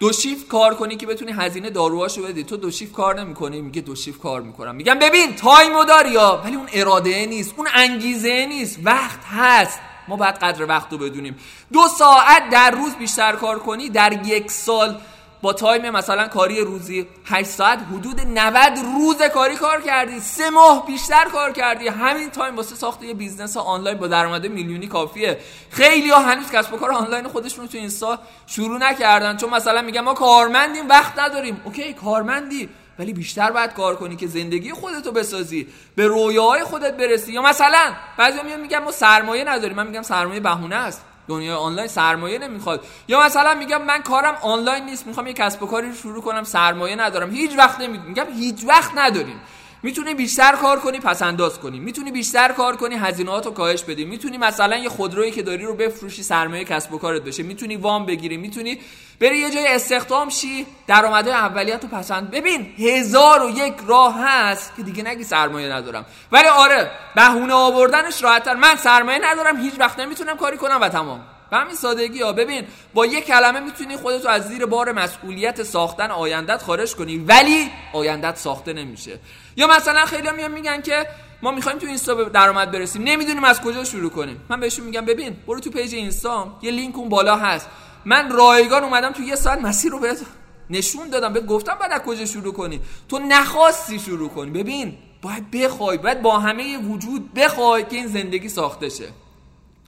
دو 0.00 0.12
شیفت 0.12 0.48
کار 0.48 0.74
کنی 0.74 0.96
که 0.96 1.06
بتونی 1.06 1.32
هزینه 1.32 1.70
داروهاشو 1.70 2.22
بدی. 2.22 2.44
تو 2.44 2.56
دو 2.56 2.70
شیفت 2.70 2.92
کار 2.92 3.20
نمی‌کنی 3.20 3.60
میگه 3.60 3.80
دو 3.80 3.94
شیفت 3.94 4.20
کار 4.20 4.40
می‌کنم. 4.40 4.74
میگم 4.74 4.98
ببین 4.98 5.36
time 5.36 5.74
و 5.74 5.84
داری 5.84 6.10
یا؟ 6.10 6.42
ولی 6.44 6.56
اون 6.56 6.68
اراده 6.72 7.26
نیست 7.26 7.54
اون 7.56 7.68
انگیزه 7.74 8.46
نیست. 8.46 8.78
وقت 8.84 9.20
هست. 9.24 9.80
ما 10.08 10.16
باید 10.16 10.34
قدر 10.34 10.66
وقت 10.66 10.92
رو 10.92 10.98
بدونیم. 10.98 11.36
دو 11.72 11.88
ساعت 11.98 12.50
در 12.50 12.70
روز 12.70 12.94
بیشتر 12.94 13.32
کار 13.32 13.58
کنی 13.58 13.88
در 13.90 14.26
یک 14.26 14.50
سال 14.50 15.00
با 15.42 15.52
time 15.52 15.90
مثلا 15.90 16.28
کاری 16.28 16.60
روزی 16.60 17.06
8 17.24 17.48
ساعت 17.48 17.78
حدود 17.92 18.20
90 18.20 18.78
روز 18.98 19.22
کاری 19.22 19.56
کار 19.56 19.80
کردی. 19.80 20.20
سه 20.20 20.50
ماه 20.50 20.86
بیشتر 20.86 21.24
کار 21.24 21.52
کردی. 21.52 21.88
همین 21.88 22.30
time 22.30 22.56
واسه 22.56 22.74
ساخت 22.74 23.02
یه 23.02 23.14
business 23.14 23.56
آنلاین 23.56 23.98
با 23.98 24.06
درآمد 24.06 24.46
میلیونی 24.46 24.86
کافیه. 24.86 25.38
خیلی 25.70 26.10
ها 26.10 26.18
هنوز 26.18 26.50
کسب 26.50 26.74
و 26.74 26.76
کار 26.76 26.92
آنلاین 26.92 27.28
خودشون 27.28 27.68
تو 27.68 27.78
اینستا 27.78 28.18
شروع 28.46 28.78
نکردن. 28.78 29.36
چون 29.36 29.50
مثلا 29.50 29.82
میگن 29.82 30.00
ما 30.00 30.14
کارمندیم 30.14 30.88
وقت 30.88 31.18
نداریم. 31.18 31.60
اوکی 31.64 31.92
کارمندی. 31.92 32.68
ولی 32.98 33.12
بیشتر 33.12 33.50
باید 33.50 33.72
کار 33.72 33.96
کنی 33.96 34.16
که 34.16 34.26
زندگی 34.26 34.72
خودتو 34.72 35.12
بسازی 35.12 35.66
به 35.96 36.06
رویاهای 36.06 36.64
خودت 36.64 36.96
برسی. 36.96 37.32
یا 37.32 37.42
مثلا 37.42 37.92
بعضی 38.16 38.42
میان 38.42 38.60
میگن 38.60 38.78
ما 38.78 38.90
سرمایه 38.90 39.44
نداریم. 39.44 39.76
من 39.76 39.86
میگم 39.86 40.02
سرمایه 40.02 40.40
بهونه 40.40 40.76
است. 40.76 41.04
دنیای 41.28 41.56
آنلاین 41.56 41.88
سرمایه 41.88 42.38
نمی‌خواد. 42.38 42.84
یا 43.08 43.20
مثلا 43.22 43.54
میگم 43.54 43.82
من 43.82 44.02
کارم 44.02 44.34
آنلاین 44.42 44.84
نیست. 44.84 45.06
می‌خوام 45.06 45.26
یه 45.26 45.32
کسب 45.32 45.62
و 45.62 45.66
کاری 45.66 45.88
رو 45.88 45.94
شروع 45.94 46.22
کنم. 46.22 46.44
سرمایه 46.44 46.96
ندارم. 46.96 47.30
هیچ 47.30 47.58
وقت 47.58 47.80
نمی‌دونم 47.80 48.08
میگم 48.08 48.26
هیچ 48.32 48.64
وقت 48.66 48.90
نداریم. 48.96 49.40
می‌تونی 49.84 50.14
بیشتر 50.14 50.52
کار 50.52 50.80
کنی 50.80 51.00
پس 51.00 51.22
انداز 51.22 51.60
کنی. 51.60 51.78
می‌تونی 51.78 52.12
بیشتر 52.12 52.52
کار 52.52 52.76
کنی 52.76 52.94
هزینه‌هاتو 52.94 53.50
کاهش 53.50 53.82
بدی. 53.82 54.04
می‌تونی 54.04 54.38
مثلا 54.38 54.76
یه 54.76 54.88
خودرویی 54.88 55.30
که 55.30 55.42
داری 55.42 55.64
رو 55.64 55.74
بفروشی 55.74 56.22
سرمایه 56.22 56.64
کسب 56.64 56.92
و 56.92 56.98
کارت 56.98 57.22
بشه. 57.22 57.42
می‌تونی 57.42 57.76
وام 57.76 58.06
بگیری. 58.06 58.36
می‌تونی 58.36 58.78
بری 59.20 59.38
یه 59.38 59.50
جای 59.50 59.66
استخدام 59.66 60.28
شی 60.28 60.66
درآمدهای 60.86 61.34
اولیت 61.34 61.82
رو 61.82 61.88
پسند 61.88 62.30
ببین 62.30 62.74
هزار 62.78 63.42
و 63.42 63.50
یک 63.50 63.74
راه 63.86 64.20
هست 64.20 64.72
که 64.76 64.82
دیگه 64.82 65.02
نگی 65.02 65.24
سرمایه 65.24 65.72
ندارم. 65.72 66.04
ولی 66.32 66.48
آره 66.48 66.90
بهونه 67.16 67.54
آوردنش 67.54 68.22
راحتتر. 68.22 68.54
من 68.54 68.76
سرمایه 68.76 69.18
ندارم 69.22 69.56
هیچ 69.56 69.74
وقت 69.78 69.98
نمی‌تونم 69.98 70.36
کاری 70.36 70.56
کنم 70.56 70.78
و 70.80 70.88
تمام. 70.88 71.20
به 71.50 71.56
همین 71.56 71.74
سادگی 71.74 72.22
ها. 72.22 72.32
ببین 72.32 72.66
با 72.94 73.06
یک 73.06 73.24
کلمه 73.24 73.60
می‌تونی 73.60 73.96
خودتو 73.96 74.28
از 74.28 74.48
زیر 74.48 74.66
بار 74.66 74.92
مسئولیت 74.92 75.62
ساختن 75.62 76.10
آیندت 76.10 76.62
خارج 76.62 76.94
کنی. 76.94 77.16
ولی 77.16 77.70
آیندت 77.92 78.36
ساخته 78.36 78.72
نمیشه. 78.72 79.18
یا 79.56 79.66
مثلا 79.66 80.04
خیلی 80.04 80.30
میان 80.30 80.52
میگن 80.52 80.82
که 80.82 81.06
ما 81.42 81.50
می‌خوایم 81.50 81.78
تو 81.78 81.86
اینستا 81.86 82.14
به 82.14 82.24
درآمد 82.24 82.70
برسیم. 82.70 83.02
نمی‌دونیم 83.02 83.44
از 83.44 83.60
کجا 83.60 83.84
شروع 83.84 84.10
کنیم. 84.10 84.40
من 84.48 84.60
بهشون 84.60 84.84
میگم 84.84 85.04
ببین 85.04 85.36
برو 85.46 85.60
تو 85.60 85.70
page 85.70 85.94
اینستا. 85.94 86.58
یه 86.62 86.70
لینک 86.70 86.98
اون 86.98 87.08
بالا 87.08 87.36
هست. 87.36 87.68
من 88.04 88.30
رایگان 88.30 88.84
اومدم 88.84 89.12
تو 89.12 89.22
یه 89.22 89.34
ساعت 89.34 89.60
مسیر 89.60 89.92
رو 89.92 89.98
بهت 89.98 90.22
نشون 90.70 91.08
دادم. 91.08 91.32
بهت 91.32 91.46
گفتم 91.46 91.74
بعد 91.80 91.92
از 91.92 92.00
کجا 92.00 92.26
شروع 92.26 92.52
کنی. 92.52 92.80
تو 93.08 93.18
نخواستی 93.18 93.98
شروع 93.98 94.28
کنی. 94.28 94.50
ببین 94.50 94.98
باید 95.22 95.50
بخوای. 95.50 95.98
باید 95.98 96.22
با 96.22 96.38
همه 96.38 96.78
وجود 96.78 97.34
بخوای 97.34 97.84
که 97.84 97.96
این 97.96 98.06
زندگی 98.06 98.48
ساخته 98.48 98.88
شه. 98.88 99.08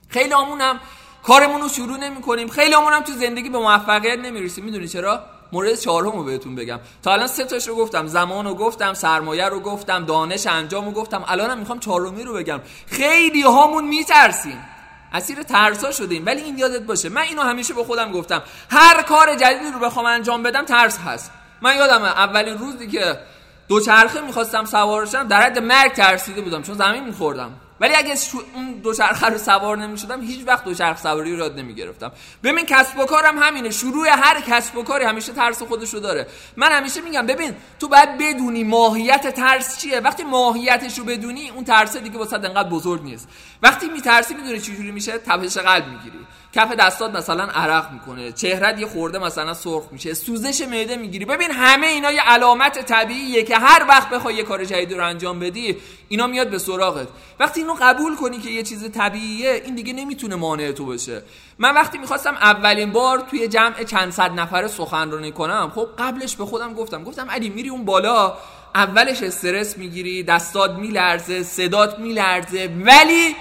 خیلی 0.09 0.33
هم 0.33 0.79
کارمون 1.23 1.61
رو 1.61 1.69
شروع 1.69 1.97
نمی 1.97 2.21
کنیم 2.21 2.47
خیلی 2.47 2.73
هم 2.73 3.01
تو 3.01 3.13
زندگی 3.13 3.49
به 3.49 3.57
موفقیت 3.57 4.19
نمی‌رسیم. 4.19 4.65
می‌دونی 4.65 4.87
چرا؟ 4.87 5.36
مورد 5.51 5.75
چهارم 5.75 6.11
رو 6.11 6.23
بهتون 6.23 6.55
بگم. 6.55 6.79
تا 7.03 7.13
الان 7.13 7.27
سه 7.27 7.43
تاش 7.43 7.67
رو 7.67 7.75
گفتم 7.75 8.07
زمان 8.07 8.45
رو 8.45 8.53
گفتم 8.53 8.93
سرمایه 8.93 9.49
رو 9.49 9.59
گفتم 9.59 10.05
دانش 10.05 10.47
انجام 10.47 10.85
رو 10.85 10.91
گفتم. 10.91 11.23
الانم 11.27 11.57
می‌خوام 11.57 11.79
چهارمی 11.79 12.23
رو 12.23 12.33
بگم. 12.33 12.59
خیلی 12.87 13.41
هامون 13.41 13.87
میترسیم. 13.87 14.65
اسیر 15.13 15.43
ترسا 15.43 15.91
شدیم 15.91 16.25
ولی 16.25 16.41
این 16.41 16.57
یادت 16.57 16.81
باشه. 16.81 17.09
من 17.09 17.21
اینو 17.21 17.41
همیشه 17.41 17.73
به 17.73 17.83
خودم 17.83 18.11
گفتم. 18.11 18.43
هر 18.69 19.01
کار 19.01 19.35
جدیدی 19.35 19.71
رو 19.71 19.79
بخوام 19.79 20.05
انجام 20.05 20.43
بدم 20.43 20.65
ترس 20.65 20.97
هست. 20.97 21.31
من 21.61 21.75
یادم 21.75 22.03
اولین 22.03 22.57
روزی 22.57 22.87
که 22.87 23.19
دوچرخه 23.67 24.21
می‌خواستم 24.21 24.65
سوارشم 24.65 25.27
در 25.27 25.41
حد 25.41 25.59
مرگ 25.59 25.93
ترسیده 25.93 26.41
بودم 26.41 26.61
چون 26.61 26.75
زمین 26.75 27.03
میخوردم. 27.03 27.51
ولی 27.79 27.95
اگه 27.95 28.15
اون 28.55 28.71
دوچرخه 28.71 29.27
رو 29.27 29.37
سوار 29.37 29.77
نمی‌شدم 29.77 30.21
هیچ 30.21 30.47
وقت 30.47 30.63
دوچرخه 30.63 31.01
سواری 31.01 31.31
رو 31.31 31.37
یاد 31.37 31.59
نمی‌گرفتم. 31.59 32.11
ببین 32.43 32.65
کسب 32.65 32.99
و 32.99 33.05
کارم 33.05 33.39
همینه. 33.39 33.69
شروع 33.69 34.07
هر 34.09 34.41
کسب 34.41 34.77
و 34.77 34.83
کاری 34.83 35.05
همیشه 35.05 35.33
ترس 35.33 35.63
خودش 35.63 35.93
رو 35.93 35.99
داره. 35.99 36.27
من 36.55 36.71
همیشه 36.71 37.01
میگم 37.01 37.25
ببین 37.25 37.55
تو 37.79 37.87
باید 37.87 38.17
بدونی 38.17 38.63
ماهیت 38.63 39.35
ترس 39.35 39.77
چیه. 39.81 39.99
وقتی 39.99 40.23
ماهیتش 40.23 40.99
رو 40.99 41.05
بدونی 41.05 41.49
اون 41.49 41.63
ترس 41.63 41.97
دیگه 41.97 42.17
واسه 42.17 42.35
انقدر 42.35 42.69
بزرگ 42.69 43.03
نیست. 43.03 43.29
وقتی 43.63 43.89
میترسی 43.89 44.33
می‌دونی 44.33 44.59
چجوری 44.59 44.91
میشه؟ 44.91 45.17
تپش 45.17 45.57
قلب 45.57 45.87
می‌گیری. 45.87 46.25
کف 46.57 46.71
دستات 46.71 47.15
مثلا 47.15 47.43
عرق 47.43 47.91
می‌کنه. 47.91 48.31
چهرت 48.31 48.79
یه 48.79 48.87
خورده 48.87 49.19
مثلا 49.19 49.53
سرخ 49.53 49.83
میشه. 49.91 50.13
سوزش 50.13 50.61
معده 50.61 50.95
می‌گیری. 50.95 51.25
ببین 51.25 51.51
همه 51.51 51.87
اینا 51.87 52.11
یه 52.11 52.21
علامت 52.21 52.85
طبیعیه 52.85 53.43
که 53.43 53.57
هر 53.57 53.85
وقت 53.89 54.09
بخوای 54.09 54.35
یه 54.35 54.43
کار 54.43 54.65
جدید 54.65 54.93
رو 54.93 55.05
انجام 55.05 55.39
بدی 55.39 55.77
اینا 56.09 56.27
میاد 56.27 56.49
به 56.49 56.57
سراغت. 56.57 57.07
وقتی 57.39 57.61
اینو 57.61 57.75
قبول 57.81 58.15
کنی 58.15 58.37
که 58.37 58.49
یه 58.49 58.63
چیز 58.63 58.91
طبیعیه 58.91 59.61
این 59.65 59.75
دیگه 59.75 59.93
نمی‌تونه 59.93 60.35
مانع 60.35 60.71
تو 60.71 60.85
باشه. 60.85 61.23
من 61.59 61.73
وقتی 61.73 61.97
می‌خواستم 61.97 62.33
اولین 62.33 62.91
بار 62.91 63.19
توی 63.19 63.47
جمع 63.47 63.83
چند 63.83 64.11
صد 64.11 64.31
نفره 64.31 64.67
سخنرانی 64.67 65.31
کنم 65.31 65.71
خب 65.75 65.87
قبلش 65.97 66.35
به 66.35 66.45
خودم 66.45 66.73
گفتم. 66.73 67.03
گفتم 67.03 67.31
علی 67.31 67.49
میری 67.49 67.69
اون 67.69 67.85
بالا 67.85 68.37
اولش 68.75 69.23
استرس 69.23 69.77
می‌گیری 69.77 70.23
دستات 70.23 70.71
میلرزه 70.71 71.43
صدات 71.43 71.99
میلرزه 71.99 72.69
ولی 72.85 73.35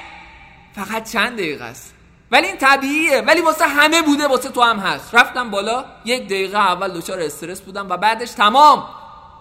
فقط 0.74 1.12
چند 1.12 1.32
دقیقه 1.32 1.64
است. 1.64 1.95
ولی 2.30 2.46
این 2.46 2.56
طبیعیه. 2.56 3.20
ولی 3.20 3.40
واسه 3.40 3.64
همه 3.64 4.02
بوده 4.02 4.26
واسه 4.26 4.48
تو 4.48 4.62
هم 4.62 4.78
هست. 4.78 5.14
رفتم 5.14 5.50
بالا 5.50 5.84
یک 6.04 6.24
دقیقه 6.24 6.58
اول 6.58 6.92
دچار 6.92 7.20
استرس 7.20 7.60
بودم 7.60 7.88
و 7.90 7.96
بعدش 7.96 8.30
تمام. 8.30 8.88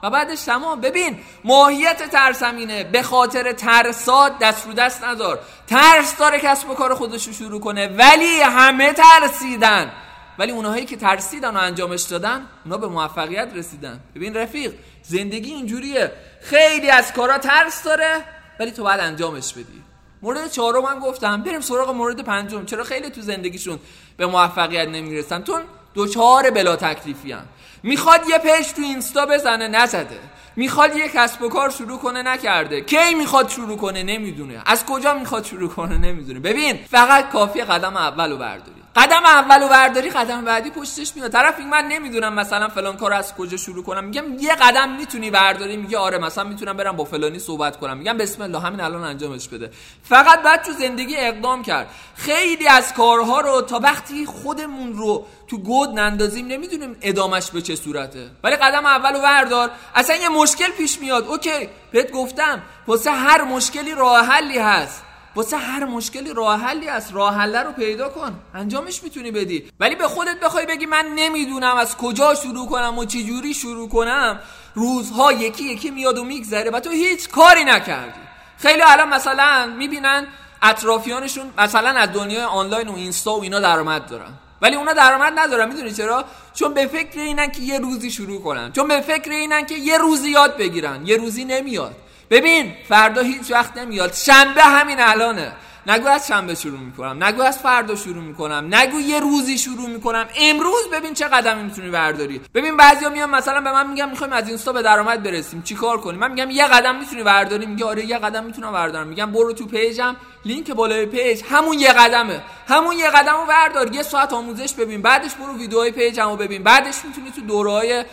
و 0.03 0.09
بعدش 0.09 0.41
تمام. 0.41 0.81
ببین 0.81 1.19
ماهیت 1.43 2.09
ترسمینه. 2.09 2.83
به 2.83 3.01
خاطر 3.03 3.51
ترسات 3.51 4.39
دست 4.39 4.65
رو 4.65 4.73
دست 4.73 5.03
ندار 5.03 5.39
ترس 5.67 6.17
داره 6.17 6.39
کسب 6.39 6.69
و 6.69 6.73
کار 6.73 6.95
خودش 6.95 7.27
رو 7.27 7.33
شروع 7.33 7.61
کنه 7.61 7.87
ولی 7.87 8.41
همه 8.41 8.93
ترسیدن. 8.93 9.91
ولی 10.39 10.51
اونهایی 10.51 10.85
که 10.85 10.97
ترسیدن 10.97 11.57
و 11.57 11.59
انجامش 11.59 12.01
دادن 12.01 12.47
اونا 12.65 12.77
به 12.77 12.87
موفقیت 12.87 13.49
رسیدن. 13.55 13.99
ببین 14.15 14.33
رفیق 14.33 14.73
زندگی 15.03 15.53
اینجوریه. 15.53 16.11
خیلی 16.41 16.89
از 16.89 17.13
کارا 17.13 17.37
ترس 17.37 17.83
داره 17.83 18.25
ولی 18.59 18.71
تو 18.71 18.83
باید 18.83 18.99
انجامش 18.99 19.53
بدی. 19.53 19.84
مورد 20.25 20.51
چهارم 20.51 20.83
من 20.83 20.99
گفتم. 20.99 21.41
بریم 21.41 21.61
سراغ 21.61 21.89
مورد 21.89 22.21
پنجم. 22.21 22.65
چرا 22.65 22.83
خیلی 22.83 23.09
تو 23.09 23.21
زندگیشون 23.21 23.79
به 24.17 24.25
موفقیت 24.25 24.87
نمی‌رسن؟ 24.87 25.41
چون 25.41 25.61
دچار 25.93 26.49
بلا 26.49 26.75
تکلیفی 26.75 27.31
هم. 27.31 27.45
می‌خواد 27.83 28.21
یه 28.29 28.37
پیج 28.37 28.67
تو 28.67 28.81
اینستا 28.81 29.25
بزنه 29.25 29.67
نزده. 29.67 30.19
می‌خواد 30.55 30.95
یه 30.95 31.07
کسب 31.09 31.41
و 31.41 31.49
کار 31.49 31.69
شروع 31.69 31.99
کنه 31.99 32.21
نکرده. 32.21 32.81
کی 32.81 33.15
می‌خواد 33.17 33.49
شروع 33.49 33.77
کنه؟ 33.77 34.03
نمی‌دونه. 34.03 34.61
از 34.65 34.85
کجا 34.85 35.13
می‌خواد 35.13 35.45
شروع 35.45 35.69
کنه؟ 35.69 35.97
نمی‌دونه. 35.97 36.39
ببین 36.39 36.79
فقط 36.89 37.29
کافی 37.29 37.61
قدم 37.61 37.97
اول 37.97 38.31
رو 38.31 38.37
برداری. 38.37 38.84
قدم 38.95 39.25
اول 39.25 39.63
و 39.63 39.67
برداری 39.67 40.09
قدم 40.09 40.45
بعدی 40.45 40.69
پشتش 40.69 41.15
میاد. 41.15 41.31
طرف 41.31 41.59
این 41.59 41.69
من 41.69 41.87
نمی‌دونم 41.87 42.33
مثلا 42.33 42.67
فلان 42.67 42.97
کار 42.97 43.13
از 43.13 43.35
کجا 43.35 43.57
شروع 43.57 43.83
کنم. 43.83 44.03
میگم 44.03 44.39
یه 44.39 44.55
قدم 44.55 44.89
می‌تونی 44.89 45.31
برداری. 45.31 45.77
میگه 45.77 45.97
آره 45.97 46.17
مثلا 46.17 46.43
می‌تونم 46.43 46.77
برم 46.77 46.95
با 46.95 47.03
فلانی 47.03 47.39
صحبت 47.39 47.79
کنم. 47.79 47.97
میگم 47.97 48.17
بسم 48.17 48.41
الله 48.41 48.59
همین 48.59 48.81
الان 48.81 49.03
انجامش 49.03 49.47
بده. 49.47 49.71
فقط 50.03 50.41
بعد 50.41 50.63
تو 50.63 50.71
زندگی 50.71 51.15
اقدام 51.17 51.63
کرد. 51.63 51.87
خیلی 52.15 52.67
از 52.67 52.93
کارها 52.93 53.39
رو 53.39 53.61
تا 53.61 53.79
وقتی 53.79 54.25
خودمون 54.25 54.93
رو 54.93 55.25
تو 55.47 55.57
گود 55.57 55.89
نندازیم 55.89 56.47
نمی‌دونیم 56.47 56.97
ادامش 57.01 57.51
به 57.51 57.61
چه 57.61 57.75
صورته. 57.75 58.29
ولی 58.43 58.55
قدم 58.55 58.85
اول 58.85 59.15
و 59.15 59.21
بردار. 59.21 59.71
اصلا 59.95 60.15
یه 60.15 60.29
مشکل 60.29 60.71
پیش 60.71 60.99
میاد. 60.99 61.27
اوکی 61.27 61.69
بهت 61.91 62.11
گفتم 62.11 62.61
واسه 62.87 63.11
هر 63.11 63.43
مشکلی 63.43 63.95
راه 63.95 64.25
حلی 64.25 64.57
هست. 64.57 65.04
واسه 65.35 65.57
هر 65.57 65.85
مشکلی 65.85 66.33
راه 66.33 66.59
حلی 66.59 66.87
هست. 66.87 67.13
راه 67.13 67.35
حل 67.35 67.55
رو 67.55 67.71
پیدا 67.71 68.09
کن. 68.09 68.39
انجامش 68.53 69.03
می‌تونی 69.03 69.31
بدی. 69.31 69.71
ولی 69.79 69.95
به 69.95 70.07
خودت 70.07 70.39
بخوای 70.39 70.65
بگی 70.65 70.85
من 70.85 71.05
نمی‌دونم 71.15 71.75
از 71.75 71.97
کجا 71.97 72.35
شروع 72.35 72.69
کنم 72.69 72.97
و 72.97 73.05
چه 73.05 73.23
جوری 73.23 73.53
شروع 73.53 73.89
کنم. 73.89 74.39
روزها 74.75 75.31
یکی 75.31 75.63
یکی 75.63 75.91
میاد 75.91 76.17
و 76.17 76.23
میگذره 76.23 76.71
و 76.71 76.79
تو 76.79 76.89
هیچ 76.89 77.29
کاری 77.29 77.63
نکردی. 77.63 78.19
خیلی 78.57 78.81
الان 78.85 79.09
مثلا 79.09 79.73
می‌بینن 79.77 80.27
اطرافیانشون 80.61 81.45
مثلا 81.57 81.89
از 81.89 82.13
دنیای 82.13 82.43
آنلاین 82.43 82.87
و 82.87 82.95
اینستا 82.95 83.31
و 83.35 83.43
اینا 83.43 83.59
درآمد 83.59 84.09
دارن. 84.09 84.33
ولی 84.61 84.75
اونا 84.75 84.93
درآمد 84.93 85.33
ندارن. 85.35 85.67
می‌دونی 85.67 85.91
چرا؟ 85.91 86.25
چون 86.53 86.73
به 86.73 86.87
فکر 86.87 87.19
اینن 87.19 87.51
که 87.51 87.61
یه 87.61 87.79
روزی 87.79 88.11
شروع 88.11 88.41
کنن. 88.41 88.71
چون 88.71 88.87
به 88.87 89.01
فکر 89.01 89.31
اینن 89.31 89.65
که 89.65 89.75
یه 89.75 89.97
روزی 89.97 90.29
یاد 90.29 90.57
بگیرن. 90.57 91.05
یه 91.05 91.17
روزی 91.17 91.45
نمیاد. 91.45 91.95
ببین 92.29 92.73
فردا 92.89 93.21
هیچ 93.21 93.51
وقت 93.51 93.77
نمیاد. 93.77 94.13
شنبه 94.13 94.63
همین 94.63 94.99
الانه. 94.99 95.51
نگو 95.87 96.07
از 96.07 96.27
شنبه 96.27 96.55
شروع 96.55 96.79
می‌کنم. 96.79 97.23
نگو 97.23 97.41
از 97.41 97.59
فردا 97.59 97.95
شروع 97.95 98.23
می‌کنم. 98.23 98.67
نگو 98.71 98.99
یه 98.99 99.19
روزی 99.19 99.57
شروع 99.57 99.89
می‌کنم. 99.89 100.27
امروز 100.37 100.89
ببین 100.93 101.13
چه 101.13 101.27
قدمی 101.27 101.63
می‌تونی 101.63 101.89
برداری. 101.89 102.41
ببین 102.53 102.77
بعضیا 102.77 103.09
میان 103.09 103.29
مثلا 103.29 103.61
به 103.61 103.71
من 103.71 103.89
میگم 103.89 104.09
می‌خوایم 104.09 104.33
از 104.33 104.47
اینستا 104.47 104.73
به 104.73 104.81
درآمد 104.81 105.23
برسیم. 105.23 105.61
چیکار 105.61 105.97
کنیم؟ 105.97 106.19
من 106.19 106.31
میگم 106.31 106.49
یه 106.49 106.67
قدم 106.67 106.95
می‌تونی 106.95 107.23
برداری؟ 107.23 107.65
میگه 107.65 107.85
آره 107.85 108.05
یه 108.05 108.17
قدم 108.17 108.43
می‌تونم 108.43 108.71
بردارم. 108.71 109.07
میگم 109.07 109.31
برو 109.31 109.53
تو 109.53 109.65
پیجم. 109.65 110.15
لینک 110.45 110.71
بالای 110.71 111.05
پیج. 111.05 111.41
همون 111.49 111.79
یه 111.79 111.93
قدمه. 111.93 112.41
همون 112.67 112.97
یه 112.97 113.09
قدمو 113.09 113.45
بردار. 113.45 113.95
یه 113.95 114.03
ساعت 114.03 114.33
آموزش 114.33 114.73
ببین. 114.73 115.01
بعدش 115.01 115.33
برو 115.33 115.57
ویدیوهای 115.57 115.91
پیجمو 115.91 116.35
ببین. 116.35 116.63
بعدش 116.63 116.95
می‌تونی 117.03 117.31
تو 117.31 117.41
دوره‌های 117.41 118.05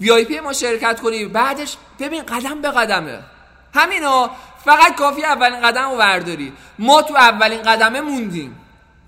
VIP 0.00 0.40
ما 0.40 0.52
شرکت 0.52 1.00
کنی. 1.00 1.24
بعدش 1.24 1.76
ببین 2.00 2.22
قدم 2.22 2.60
به 2.60 2.70
قدمه. 2.70 3.18
همینا 3.78 4.30
فقط 4.64 4.96
کافی 4.96 5.24
اولین 5.24 5.60
قدم 5.60 5.90
رو 5.90 5.96
برداری. 5.96 6.52
ما 6.78 7.02
تو 7.02 7.16
اولین 7.16 7.62
قدمه 7.62 8.00
موندیم. 8.00 8.56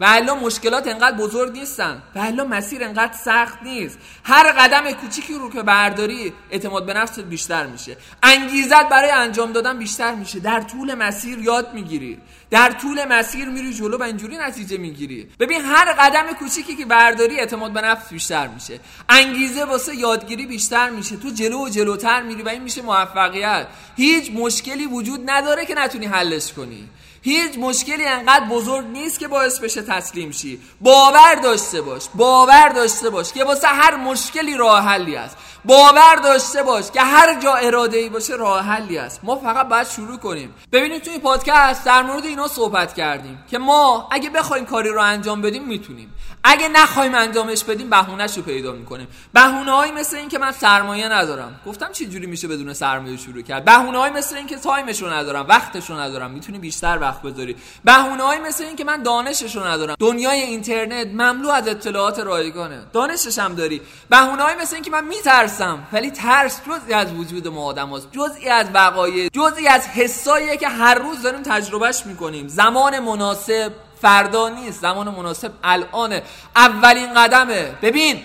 و 0.00 0.04
الان 0.08 0.38
مشکلات 0.38 0.88
انقدر 0.88 1.16
بزرگ 1.16 1.52
نیستن 1.52 2.02
و 2.14 2.18
الان 2.18 2.46
مسیر 2.46 2.84
انقدر 2.84 3.12
سخت 3.12 3.62
نیست. 3.62 3.98
هر 4.24 4.52
قدم 4.52 4.92
کوچیکی 4.92 5.34
رو 5.34 5.50
که 5.50 5.62
برداری 5.62 6.32
اعتماد 6.50 6.86
به 6.86 6.94
نفست 6.94 7.20
بیشتر 7.20 7.66
میشه. 7.66 7.96
انگیزت 8.22 8.88
برای 8.88 9.10
انجام 9.10 9.52
دادن 9.52 9.78
بیشتر 9.78 10.14
میشه. 10.14 10.40
در 10.40 10.60
طول 10.60 10.94
مسیر 10.94 11.38
یاد 11.38 11.74
می‌گیری. 11.74 12.18
در 12.50 12.70
طول 12.70 13.04
مسیر 13.04 13.48
میری 13.48 13.74
جلو 13.74 13.98
و 13.98 14.02
اینجوری 14.02 14.36
نتیجه 14.36 14.76
می‌گیری. 14.76 15.28
ببین 15.40 15.64
هر 15.64 15.92
قدم 15.92 16.32
کوچیکی 16.32 16.76
که 16.76 16.84
برداری 16.84 17.40
اعتماد 17.40 17.72
به 17.72 17.80
نفس 17.80 18.08
بیشتر 18.10 18.48
میشه. 18.48 18.80
انگیزه 19.08 19.64
واسه 19.64 19.96
یادگیری 19.96 20.46
بیشتر 20.46 20.90
میشه. 20.90 21.16
تو 21.16 21.30
جلو 21.30 21.64
و 21.64 21.68
جلوتر 21.68 22.22
میری 22.22 22.42
و 22.42 22.48
این 22.48 22.62
میشه 22.62 22.82
موفقیت. 22.82 23.66
هیچ 23.96 24.30
مشکلی 24.34 24.86
وجود 24.86 25.30
نداره 25.30 25.66
که 25.66 25.74
نتونی 25.74 26.06
حلش 26.06 26.52
کنی. 26.52 26.88
هیچ 27.22 27.58
مشکلی 27.58 28.04
انقدر 28.04 28.44
بزرگ 28.44 28.86
نیست 28.86 29.18
که 29.18 29.28
باعث 29.28 29.58
بشه 29.58 29.82
تسلیم 29.82 30.30
شی. 30.30 30.60
باور 30.80 31.34
داشته 31.34 31.82
باش 31.82 32.08
باور 32.14 32.68
داشته 32.68 33.10
باش 33.10 33.32
که 33.32 33.44
واسه 33.44 33.68
هر 33.68 33.96
مشکلی 33.96 34.56
راه 34.56 34.84
حلی 34.84 35.16
است 35.16 35.36
باور 35.64 36.16
داشته 36.16 36.62
باش 36.62 36.90
که 36.90 37.00
هر 37.00 37.40
جا 37.40 37.54
اراده 37.54 37.96
ای 37.96 38.08
باشه 38.08 38.34
راه 38.34 38.64
حلی 38.64 38.98
است 38.98 39.20
ما 39.22 39.36
فقط 39.36 39.68
باید 39.68 39.86
شروع 39.86 40.16
کنیم. 40.16 40.54
ببینید 40.72 41.02
توی 41.02 41.18
پادکست 41.18 41.84
در 41.84 42.02
مورد 42.02 42.24
اینا 42.24 42.48
صحبت 42.48 42.94
کردیم 42.94 43.44
که 43.50 43.58
ما 43.58 44.08
اگه 44.10 44.30
بخوایم 44.30 44.64
کاری 44.64 44.88
رو 44.88 45.02
انجام 45.02 45.42
بدیم 45.42 45.64
می‌تونیم. 45.64 46.14
اگه 46.44 46.68
نخوایم 46.68 47.14
انجامش 47.14 47.64
بدیم 47.64 47.90
بهونهش 47.90 48.36
رو 48.36 48.42
پیدا 48.42 48.72
می‌کنیم. 48.72 49.08
بهونه 49.32 49.92
مثل 49.92 50.16
این 50.16 50.28
که 50.28 50.38
من 50.38 50.52
سرمایه 50.52 51.08
ندارم. 51.08 51.60
گفتم 51.66 51.92
چه 51.92 52.06
جوری 52.06 52.26
میشه 52.26 52.48
بدون 52.48 52.72
سرمایه 52.72 53.16
شروع 53.16 53.42
کرد؟ 53.42 53.64
بهونه 53.64 54.10
مثل 54.10 54.36
این 54.36 54.46
که 54.46 54.56
time 54.56 54.87
ش 54.87 55.02
رو 55.02 55.08
ندارم 55.10 55.46
وقتش 55.48 55.90
رو 55.90 55.96
ندارم. 55.96 56.30
می‌تونی 56.30 56.58
بیشتر 56.58 56.98
وقت 57.10 57.22
بذاری. 57.22 57.56
بهونه 57.84 58.38
مثل 58.38 58.64
این 58.64 58.76
که 58.76 58.84
من 58.84 59.02
دانشش 59.02 59.56
رو 59.56 59.66
ندارم. 59.66 59.96
دنیای 59.98 60.40
اینترنت 60.40 61.06
مملو 61.06 61.48
از 61.48 61.68
اطلاعات 61.68 62.18
رایگانه. 62.18 62.82
دانشش 62.92 63.38
هم 63.38 63.54
داری. 63.54 63.80
بهونه 64.10 64.62
مثل 64.62 64.74
این 64.74 64.84
که 64.84 64.90
من 64.90 65.04
میترسم 65.04 65.78
ولی 65.92 66.10
ترس 66.10 66.60
جزئی 66.68 66.94
از 66.94 67.12
وجود 67.12 67.48
ما 67.48 67.64
آدم 67.64 67.96
هست 67.96 68.08
جزئی 68.12 68.48
از 68.48 68.66
وقایع 68.74 69.28
جزئی 69.32 69.68
از 69.68 69.86
حساییه 69.86 70.56
که 70.56 70.68
هر 70.68 70.94
روز 70.94 71.22
داریم 71.22 71.42
تجربهش 71.42 72.06
می‌کنیم. 72.06 72.48
زمان 72.48 72.98
مناسب 72.98 73.72
فردا 74.02 74.48
نیست. 74.48 74.80
زمان 74.80 75.08
مناسب 75.08 75.52
الانه. 75.64 76.22
اولین 76.56 77.14
قدمه. 77.14 77.74
ببین 77.82 78.22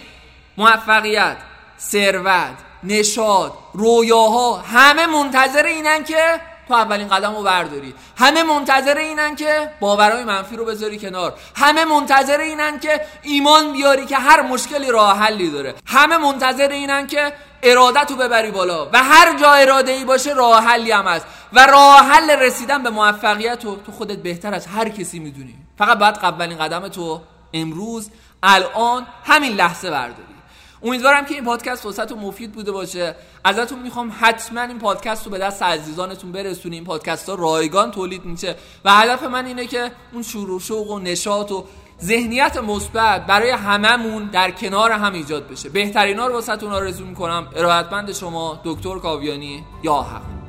موفقیت 0.57 1.37
ثروت 1.79 2.57
نشاد 2.83 3.53
رویاها 3.73 4.57
همه 4.57 5.05
منتظر 5.05 5.65
اینن 5.65 6.03
که 6.03 6.41
تو 6.67 6.73
اولین 6.73 7.07
قدم 7.07 7.35
رو 7.35 7.43
برداری. 7.43 7.93
همه 8.17 8.43
منتظر 8.43 8.97
اینن 8.97 9.35
که 9.35 9.69
باورهای 9.79 10.23
منفی 10.23 10.55
رو 10.55 10.65
بذاری 10.65 10.99
کنار. 10.99 11.33
همه 11.55 11.85
منتظر 11.85 12.39
اینن 12.39 12.79
که 12.79 13.01
ایمان 13.21 13.73
بیاری 13.73 14.05
که 14.05 14.17
هر 14.17 14.41
مشکلی 14.41 14.91
راه 14.91 15.19
حلی 15.19 15.51
داره. 15.51 15.75
همه 15.87 16.17
منتظر 16.17 16.69
اینن 16.69 17.07
که 17.07 17.33
ارادت 17.63 18.11
رو 18.11 18.17
ببری 18.17 18.51
بالا 18.51 18.89
و 18.93 19.03
هر 19.03 19.39
جا 19.39 19.51
اراده 19.51 19.91
ای 19.91 20.05
باشه 20.05 20.33
راه 20.33 20.63
حلی 20.63 20.91
هم 20.91 21.07
هست. 21.07 21.25
و 21.53 21.65
راه 21.65 21.99
حل 21.99 22.29
رسیدن 22.29 22.83
به 22.83 22.89
موفقیت 22.89 23.65
رو 23.65 23.75
تو 23.75 23.91
خودت 23.91 24.17
بهتر 24.17 24.53
از 24.53 24.67
هر 24.67 24.89
کسی 24.89 25.19
می‌دونی. 25.19 25.55
فقط 25.77 25.97
باید 25.97 26.15
اولین 26.15 26.57
قدم 26.57 26.87
تو 26.87 27.21
امروز 27.53 28.09
الان 28.43 29.07
همین 29.23 29.53
لحظه 29.53 29.91
برداری. 29.91 30.34
امیدوارم 30.83 31.25
که 31.25 31.33
این 31.33 31.43
پادکست 31.45 31.83
فرصت 31.83 32.11
و 32.11 32.15
مفید 32.15 32.51
بوده 32.51 32.71
باشه. 32.71 33.15
ازتون 33.43 33.79
می‌خوام 33.79 34.13
حتما 34.19 34.61
این 34.61 34.79
پادکست 34.79 35.25
رو 35.25 35.31
به 35.31 35.37
دست 35.37 35.63
عزیزانتون 35.63 36.31
برسونیم. 36.31 36.77
این 36.77 36.83
پادکست 36.83 37.29
ها 37.29 37.35
رایگان 37.35 37.91
تولید 37.91 38.25
میشه 38.25 38.55
و 38.85 38.91
هدف 38.91 39.23
من 39.23 39.45
اینه 39.45 39.65
که 39.65 39.91
اون 40.13 40.23
شروع 40.23 40.59
شوق 40.59 40.91
و 40.91 40.99
نشاط 40.99 41.51
و 41.51 41.65
ذهنیت 42.03 42.57
مثبت 42.57 43.25
برای 43.25 43.49
هممون 43.49 44.25
در 44.25 44.51
کنار 44.51 44.91
هم 44.91 45.13
ایجاد 45.13 45.47
بشه. 45.47 45.69
بهترینا 45.69 46.27
رو 46.27 46.33
واسهتون 46.33 46.71
آرزو 46.71 47.05
می‌کنم. 47.05 47.47
ارادتمند 47.55 48.11
شما 48.11 48.61
دکتر 48.63 48.99
کاویانی 48.99 49.63
یا 49.83 49.95
حق 49.95 50.44